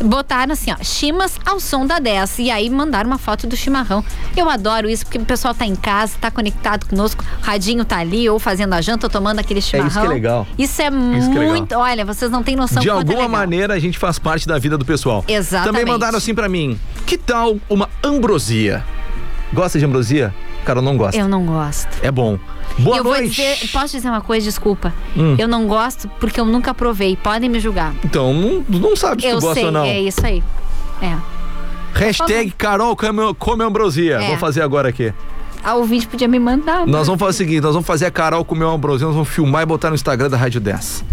[0.01, 2.39] botaram assim, ó, chimas ao som da 10.
[2.39, 4.03] E aí mandaram uma foto do chimarrão.
[4.35, 7.97] Eu adoro isso, porque o pessoal tá em casa, tá conectado conosco, o radinho tá
[7.97, 10.01] ali, ou fazendo a janta, ou tomando aquele chimarrão.
[10.01, 10.47] que é legal.
[10.57, 10.87] Isso é
[11.17, 11.75] Isso que é muito.
[11.75, 13.29] Olha, vocês não têm noção de é alguma legal.
[13.29, 15.23] maneira a gente faz parte da vida do pessoal.
[15.27, 15.69] Exatamente.
[15.69, 16.79] Também mandaram assim pra mim.
[17.05, 18.83] Que tal uma ambrosia?
[19.53, 20.33] Gosta de ambrosia?
[20.65, 21.17] Cara, eu não gosto.
[21.17, 21.89] Eu não gosto.
[22.01, 22.39] É bom.
[22.79, 23.21] Boa eu noite.
[23.21, 24.93] vou dizer, posso dizer uma coisa, desculpa.
[25.15, 25.35] Hum.
[25.37, 27.15] Eu não gosto porque eu nunca provei.
[27.15, 27.93] Podem me julgar.
[28.03, 29.83] Então, não, não sabe se eu tu gosta sei, ou não.
[29.85, 30.43] é isso aí.
[31.01, 31.15] É.
[31.93, 34.15] Hashtag Carol come, come ambrosia.
[34.15, 34.27] É.
[34.29, 35.13] Vou fazer agora aqui.
[35.63, 36.85] A ouvinte podia me mandar.
[36.85, 39.29] Nós vamos fazer o seguinte, nós vamos fazer a Carol comer uma ambrosia, nós vamos
[39.29, 41.05] filmar e botar no Instagram da Rádio 10.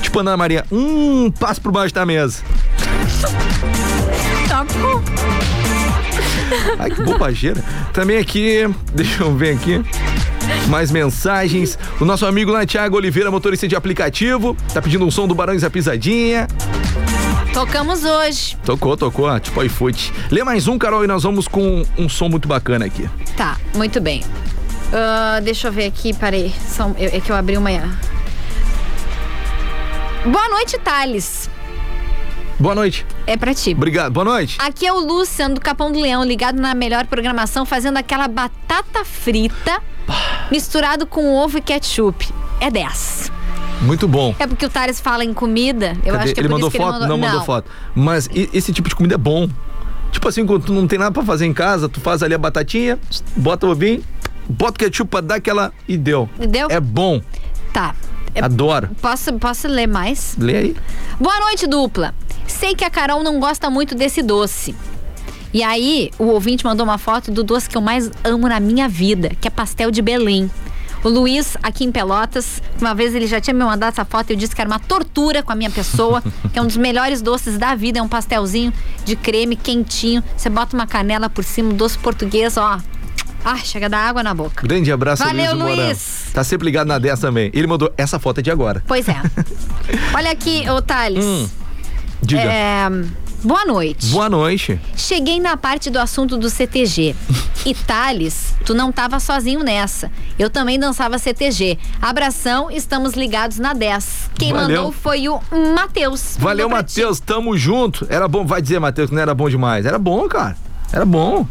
[0.00, 2.42] Tipo Ana Maria, hum, passo por baixo da mesa.
[4.48, 5.13] Tá bom.
[6.78, 7.62] Ai, que bobageira.
[7.92, 9.84] Também aqui, deixa eu ver aqui.
[10.68, 11.78] Mais mensagens.
[12.00, 15.62] O nosso amigo lá, Thiago Oliveira, motorista de aplicativo, tá pedindo um som do Barões
[15.62, 16.48] da Pisadinha.
[17.52, 18.56] Tocamos hoje.
[18.64, 20.12] Tocou, tocou, tipo iFoot.
[20.30, 23.08] Lê mais um, Carol, e nós vamos com um som muito bacana aqui.
[23.36, 24.22] Tá, muito bem.
[24.92, 26.52] Ah, deixa eu ver aqui, parei.
[26.66, 27.70] São, é que eu abri uma.
[30.24, 31.50] Boa noite, Thales.
[32.64, 33.04] Boa noite.
[33.26, 33.72] É pra ti.
[33.72, 34.56] Obrigado, boa noite.
[34.58, 39.04] Aqui é o Luciano do Capão do Leão, ligado na melhor programação, fazendo aquela batata
[39.04, 39.82] frita
[40.50, 42.26] misturado com ovo e ketchup.
[42.58, 43.30] É 10.
[43.82, 44.34] Muito bom.
[44.38, 45.92] É porque o Thales fala em comida.
[46.06, 46.24] Eu Cadê?
[46.24, 46.82] acho que é ele mandou foto?
[46.84, 47.08] ele mandou.
[47.08, 47.70] Não, mandou foto.
[47.94, 49.46] Mas e- esse tipo de comida é bom.
[50.10, 52.38] Tipo assim, quando tu não tem nada pra fazer em casa, tu faz ali a
[52.38, 52.98] batatinha,
[53.36, 54.02] bota o ovinho,
[54.48, 56.30] bota o ketchup pra dar aquela e deu.
[56.48, 56.68] Deu?
[56.70, 57.20] É bom.
[57.74, 57.94] Tá.
[58.34, 58.90] É- Adoro.
[59.00, 60.34] Posso, posso ler mais?
[60.38, 60.76] Lê aí.
[61.20, 62.14] Boa noite, dupla.
[62.46, 64.74] Sei que a Carol não gosta muito desse doce.
[65.52, 68.88] E aí, o ouvinte mandou uma foto do doce que eu mais amo na minha
[68.88, 70.50] vida, que é pastel de Belém.
[71.04, 74.32] O Luiz, aqui em Pelotas, uma vez ele já tinha me mandado essa foto e
[74.32, 76.22] eu disse que era uma tortura com a minha pessoa,
[76.52, 78.72] que é um dos melhores doces da vida, é um pastelzinho
[79.04, 80.24] de creme quentinho.
[80.36, 82.80] Você bota uma canela por cima, um doce português, ó.
[83.44, 84.66] Ah, chega da água na boca.
[84.66, 85.78] Grande abraço, Valeu, Luiz.
[85.78, 86.24] Luiz.
[86.32, 87.50] Tá sempre ligado na 10 também.
[87.52, 88.82] Ele mandou essa foto é de agora.
[88.86, 89.16] Pois é.
[90.16, 91.24] Olha aqui, ô Thales.
[91.24, 91.48] Hum,
[92.22, 92.40] diga.
[92.42, 92.88] É,
[93.42, 94.06] boa noite.
[94.06, 94.80] Boa noite.
[94.96, 97.14] Cheguei na parte do assunto do CTG.
[97.66, 100.10] E Thales, tu não tava sozinho nessa.
[100.38, 101.78] Eu também dançava CTG.
[102.00, 104.30] Abração, estamos ligados na 10.
[104.34, 104.68] Quem Valeu.
[104.68, 105.40] mandou foi o
[105.74, 106.36] Matheus.
[106.38, 106.68] Valeu.
[106.68, 107.20] Matheus.
[107.20, 108.06] Tamo junto.
[108.10, 109.86] Era bom, vai dizer, Matheus, que não era bom demais.
[109.86, 110.58] Era bom, cara.
[110.94, 111.44] Era bom.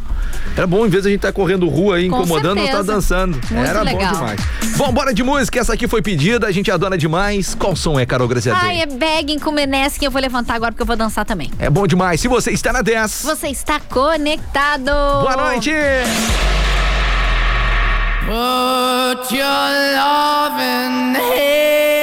[0.55, 2.81] Era bom, em vez de a gente estar correndo rua aí, Com incomodando, nós tá
[2.81, 3.33] dançando.
[3.51, 3.99] Muito Era legal.
[3.99, 4.39] bom demais.
[4.77, 5.59] Bom, bora de música.
[5.59, 7.53] Essa aqui foi pedida, a gente adora demais.
[7.53, 8.69] Qual som é, Carol Graziadei?
[8.69, 11.51] Ai, é begging com Menesque que eu vou levantar agora porque eu vou dançar também.
[11.59, 12.21] É bom demais.
[12.21, 13.23] Se você está na 10.
[13.23, 14.85] Você está conectado.
[14.85, 15.71] Boa noite!
[18.25, 19.43] Put your
[19.97, 22.02] loving hand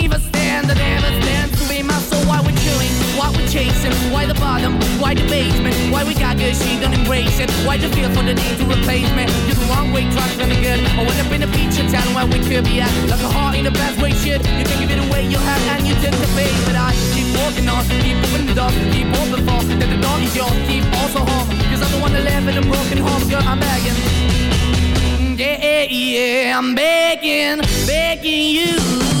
[3.21, 3.93] Why we chasing?
[4.09, 4.81] Why the bottom?
[4.97, 5.77] Why the basement?
[5.93, 7.51] Why we got good, she don't embrace it?
[7.61, 9.29] Why the feel for the need to replace me?
[9.45, 10.81] You're the wrong way, trying to good.
[10.97, 12.89] I went up in a feature town where we could be at.
[13.05, 14.41] Like a heart in the best way, shit.
[14.57, 16.49] You can give it away, you have, and you took the bait.
[16.65, 20.17] But I keep walking on, keep moving the door, keep open for that the door
[20.17, 20.57] is yours.
[20.65, 23.45] Keep also home, cause I'm the one that live in a broken home, girl.
[23.45, 24.01] I'm begging.
[25.37, 29.20] Yeah, yeah, yeah, I'm begging, begging you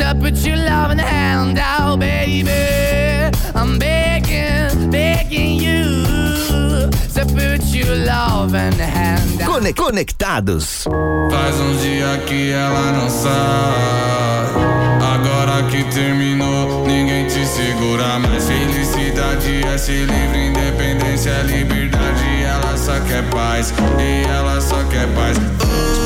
[0.00, 2.50] you to put your loving hand out, baby.
[3.54, 9.46] I'm begging, begging you to put your loving hand out.
[9.50, 10.84] Cone- Conectados.
[11.30, 14.46] Faz um dia que ela não sai.
[15.14, 18.44] Agora que terminou, ninguém te segura mais.
[18.46, 22.42] Felicidade é ser livre, independência é liberdade.
[22.44, 25.36] Ela só quer paz, e ela só quer paz.
[25.38, 26.05] Oh,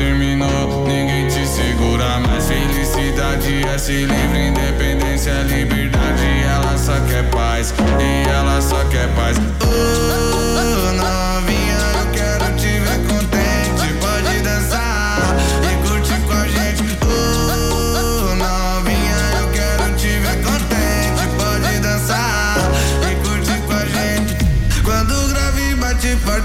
[0.00, 2.46] terminou, ninguém te segura mais.
[2.48, 6.26] Felicidade é ser livre, independência é liberdade.
[6.44, 9.36] Ela só quer paz, e ela só quer paz.
[9.62, 10.39] Oh,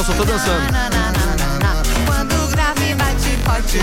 [0.00, 0.62] Não, só tô dançando.
[2.06, 3.78] Quando o grave bate forte.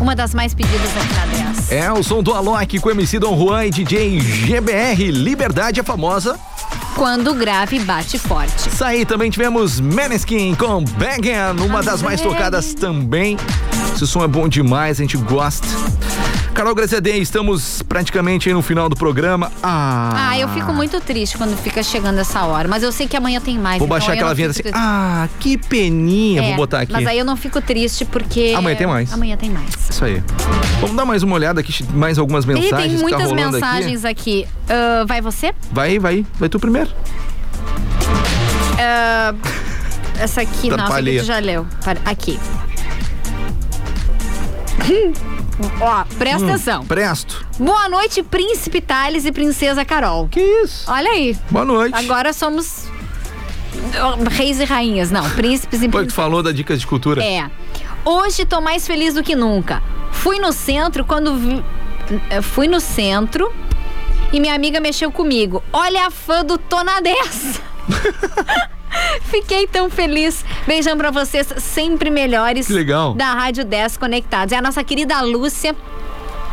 [0.00, 1.70] Uma das mais pedidas aqui na 10.
[1.70, 5.12] É o som do Alok com MC Dom Juan e DJ GBR.
[5.12, 6.36] Liberdade é famosa.
[6.96, 8.68] Quando o grave bate forte.
[8.68, 13.36] Isso aí, também tivemos Maneskin com Bagan, uma das mais tocadas também.
[13.94, 15.68] Esse som é bom demais, a gente gosta.
[16.56, 19.52] Carol Graziadei, estamos praticamente aí no final do programa.
[19.62, 22.66] Ah, Ah, eu fico muito triste quando fica chegando essa hora.
[22.66, 23.76] Mas eu sei que amanhã tem mais.
[23.78, 24.62] Vou então baixar aquela vinheta assim.
[24.62, 26.40] fico Ah, que peninha.
[26.42, 26.92] É, Vou botar aqui.
[26.94, 28.54] Mas aí eu não fico triste porque.
[28.56, 29.12] Amanhã tem mais.
[29.12, 29.68] Amanhã tem mais.
[29.90, 30.22] Isso aí.
[30.80, 32.72] Vamos dar mais uma olhada aqui, mais algumas E mensagens.
[32.80, 34.46] tem que tá muitas rolando mensagens aqui.
[34.66, 35.48] Ah, vai você?
[35.48, 35.58] Aqui.
[35.70, 36.24] Vai, vai.
[36.40, 36.88] Vai tu primeiro.
[38.80, 39.34] Ah,
[40.18, 41.66] essa aqui, aqui tu já leu.
[42.06, 42.40] Aqui.
[45.80, 46.84] Ó, presta Hum, atenção.
[46.86, 47.46] Presto.
[47.58, 50.28] Boa noite, Príncipe Thales e Princesa Carol.
[50.28, 50.90] Que isso?
[50.90, 51.36] Olha aí.
[51.50, 51.94] Boa noite.
[51.94, 52.84] Agora somos
[54.30, 55.10] reis e rainhas.
[55.10, 56.14] Não, príncipes e Pô, tu princesas.
[56.14, 57.24] falou da dicas de cultura.
[57.24, 57.50] É.
[58.04, 59.82] Hoje tô mais feliz do que nunca.
[60.12, 61.64] Fui no centro quando vi...
[62.30, 63.50] eh, Fui no centro
[64.32, 65.62] e minha amiga mexeu comigo.
[65.72, 67.60] Olha a fã do Tona 10.
[69.30, 70.44] Fiquei tão feliz.
[70.66, 72.66] Beijão pra vocês, sempre melhores.
[72.66, 73.14] Que legal.
[73.14, 74.52] Da Rádio 10 Conectados.
[74.52, 75.74] É a nossa querida Lúcia.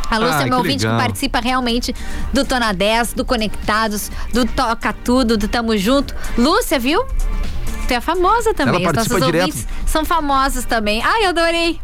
[0.09, 0.99] A Lúcia Ah, é que meu ouvinte que legal.
[0.99, 1.95] participa realmente
[2.32, 6.13] do Tona 10, do Conectados, do Toca Tudo, do Tamo Junto.
[6.38, 7.03] Lúcia, viu?
[7.88, 8.76] Tu é famosa também.
[8.82, 9.47] Ela As participa nossas direto.
[9.49, 11.01] ouvintes são famosas também.
[11.03, 11.80] Ai, adorei.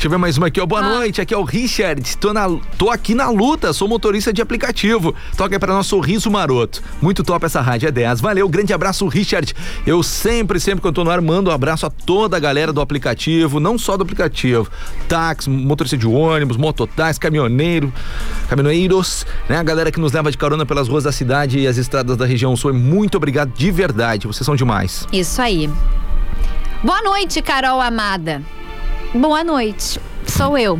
[0.00, 0.64] Deixa eu ver mais uma aqui, ó.
[0.64, 0.94] Boa Ah.
[0.94, 2.16] noite, aqui é o Richard.
[2.16, 2.48] Tô, na,
[2.78, 5.14] tô aqui na luta, sou motorista de aplicativo.
[5.36, 6.82] Toca aí pra nós Sorriso Maroto.
[7.02, 8.18] Muito top essa rádio, é 10.
[8.18, 9.54] Valeu, grande abraço, Richard.
[9.86, 12.72] Eu sempre, sempre que eu tô no ar, mando um abraço a toda a galera
[12.72, 14.70] do aplicativo, não só do aplicativo.
[15.06, 17.92] Táxi, motorista de ônibus, mototáxi, caminhoneiro,
[18.48, 19.58] caminhoneiros, né?
[19.58, 22.24] A galera que nos leva de carona pelas ruas da cidade e as estradas da
[22.24, 22.72] região sul.
[22.72, 25.06] Muito obrigado de verdade, vocês são demais.
[25.12, 25.68] Isso aí.
[26.82, 28.40] Boa noite, Carol amada.
[29.14, 29.98] Boa noite.
[30.24, 30.78] Sou eu.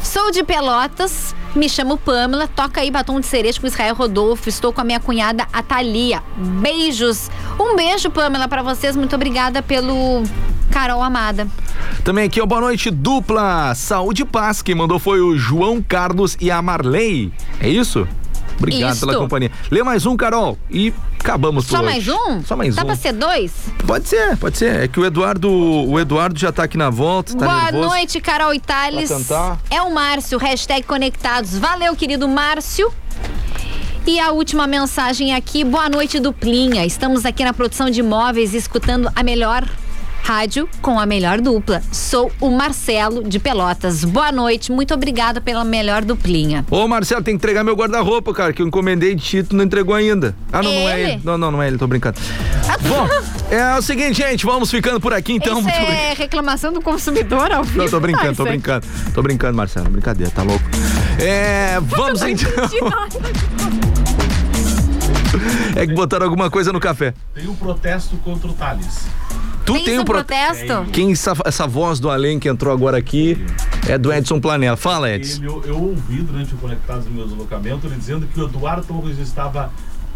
[0.00, 4.48] Sou de Pelotas, me chamo Pamela, toca aí batom de cereja com Israel Rodolfo.
[4.48, 6.22] Estou com a minha cunhada Atalia.
[6.36, 7.28] Beijos.
[7.58, 8.94] Um beijo, Pamela, pra vocês.
[8.94, 10.22] Muito obrigada pelo
[10.70, 11.48] Carol amada.
[12.04, 14.62] Também aqui, ó, boa noite, dupla Saúde e Paz.
[14.62, 17.32] Quem mandou foi o João Carlos e a Marley.
[17.58, 18.06] É isso?
[18.58, 19.06] Obrigado Isto.
[19.06, 19.50] pela companhia.
[19.70, 20.58] Lê mais um, Carol.
[20.70, 21.86] E acabamos por Só hoje.
[21.86, 22.42] mais um?
[22.44, 22.86] Só mais Dá um.
[22.86, 23.52] pra ser dois?
[23.86, 24.82] Pode ser, pode ser.
[24.84, 27.88] É que o Eduardo, o Eduardo já tá aqui na volta, tá Boa nervoso.
[27.88, 29.58] noite, Carol e cantar?
[29.70, 31.56] É o Márcio, hashtag conectados.
[31.58, 32.92] Valeu, querido Márcio.
[34.06, 36.84] E a última mensagem aqui, boa noite, duplinha.
[36.84, 39.66] Estamos aqui na produção de imóveis escutando a melhor
[40.28, 41.82] rádio com a melhor dupla.
[41.92, 44.04] Sou o Marcelo de Pelotas.
[44.04, 46.64] Boa noite, muito obrigada pela melhor duplinha.
[46.70, 49.62] Ô, Marcelo, tem que entregar meu guarda-roupa, cara, que eu encomendei de ti, tu não
[49.64, 50.34] entregou ainda.
[50.50, 51.10] Ah, não, não é Ele?
[51.12, 51.20] ele.
[51.22, 52.18] Não, não, não é ele, tô brincando.
[52.88, 53.06] Bom,
[53.54, 55.52] é o seguinte, gente, vamos ficando por aqui então.
[55.58, 55.94] Isso Muito obrigado.
[55.94, 57.78] é reclamação do consumidor ao vivo.
[57.82, 58.86] Não, tô brincando, Ah, tô é- brincando.
[59.14, 59.90] Tô brincando, Marcelo.
[59.90, 60.64] Brincadeira, tá louco.
[61.18, 62.50] É, vamos então.
[65.76, 67.12] É que botaram alguma coisa no café.
[67.34, 69.00] Tem um protesto contra o Thales.
[69.64, 70.84] Tu Tem tem um pro- protesto?
[70.92, 73.42] Quem essa, essa voz do além que entrou agora aqui
[73.88, 74.76] é do Edson Planella.
[74.76, 75.38] Fala, Edson.
[75.42, 78.86] Ele, eu, eu ouvi durante o Conectados no meu deslocamento ele dizendo que o Eduardo
[78.86, 79.72] Torres estava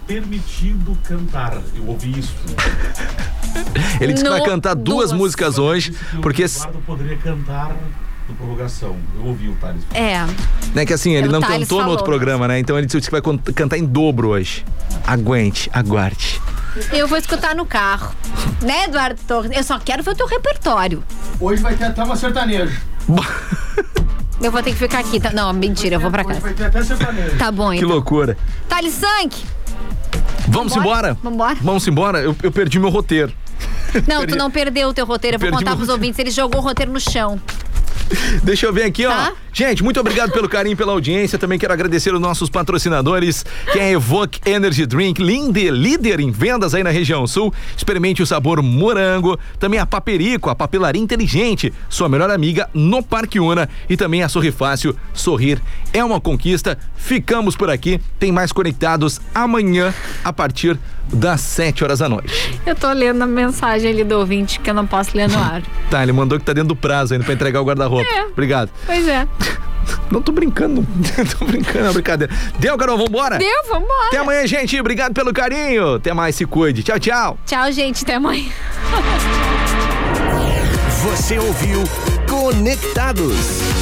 [0.07, 1.61] permitido cantar.
[1.75, 2.35] Eu ouvi isso.
[4.01, 5.13] Ele disse que vai No- cantar duas, duas.
[5.13, 7.77] músicas hoje, porque O Eduardo poderia cantar
[8.29, 8.97] no prorrogação.
[9.19, 9.83] Eu ouvi o Thales.
[9.95, 10.25] É.
[10.75, 11.91] né, que assim, ele O não Thales cantou no falou.
[11.93, 12.59] outro programa, né?
[12.59, 13.23] Então ele disse que vai
[13.55, 14.65] cantar em dobro hoje.
[15.07, 16.41] Aguente, aguarde.
[16.93, 18.15] Eu vou escutar no carro.
[18.63, 19.51] Né, Eduardo Torres?
[19.55, 21.03] Eu só quero ver o teu repertório.
[21.41, 22.77] Hoje vai ter até uma sertaneja.
[24.41, 25.19] Eu vou ter que ficar aqui.
[25.19, 25.33] tá?
[25.33, 26.39] Não, mentira, eu vou pra casa.
[26.39, 27.37] Vai ter até sertaneja.
[27.37, 27.89] Tá bom, Que então.
[27.89, 28.39] loucura.
[28.69, 29.35] Thales Sank!
[30.47, 31.19] Vamos embora?
[31.21, 31.57] Vambora.
[31.61, 32.21] Vamos embora?
[32.21, 33.33] Eu, eu perdi meu roteiro.
[34.07, 34.35] Não, Perdi.
[34.35, 35.35] tu não perdeu o teu roteiro.
[35.35, 36.19] Eu vou Perdi contar meu pros ouvintes.
[36.21, 37.41] Ele jogou o roteiro no chão.
[38.43, 39.11] Deixa eu ver aqui, ó.
[39.11, 39.33] Tá.
[39.53, 41.39] Gente, muito obrigado pelo carinho, pela audiência.
[41.39, 46.31] Também quero agradecer os nossos patrocinadores, que é a Evoque Energy Drink, líder, líder em
[46.31, 47.53] vendas aí na região sul.
[47.77, 49.39] Experimente o sabor morango.
[49.59, 53.69] Também a Paperico, a papelaria inteligente, sua melhor amiga no Parque Una.
[53.89, 55.61] E também a Sorri Fácil, sorrir
[55.93, 56.79] é uma conquista.
[56.97, 58.01] Ficamos por aqui.
[58.19, 59.93] Tem mais conectados amanhã,
[60.23, 60.79] a partir
[61.13, 62.61] das 7 horas da noite.
[62.67, 65.63] Eu tô lendo a mensagem ali do ouvinte que eu não posso ler no ar.
[65.91, 68.07] Tá, ele mandou que tá dentro do prazo ainda pra entregar o guarda-roupa.
[68.15, 68.25] É.
[68.25, 68.71] Obrigado.
[68.85, 69.27] Pois é.
[70.11, 70.87] Não tô brincando,
[71.39, 72.35] tô brincando, é brincadeira.
[72.59, 73.39] Deu, Carol, vambora?
[73.39, 74.09] Deu, vambora.
[74.09, 74.79] Até amanhã, gente.
[74.79, 75.95] Obrigado pelo carinho.
[75.95, 76.83] Até mais, se cuide.
[76.83, 77.39] Tchau, tchau.
[77.47, 78.03] Tchau, gente.
[78.03, 78.51] Até amanhã.
[81.03, 81.85] Você ouviu
[82.29, 83.78] Conectados.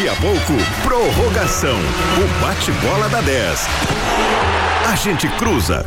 [0.00, 1.76] Daqui a pouco, prorrogação.
[1.76, 3.68] O bate-bola da 10.
[4.90, 5.84] A gente cruza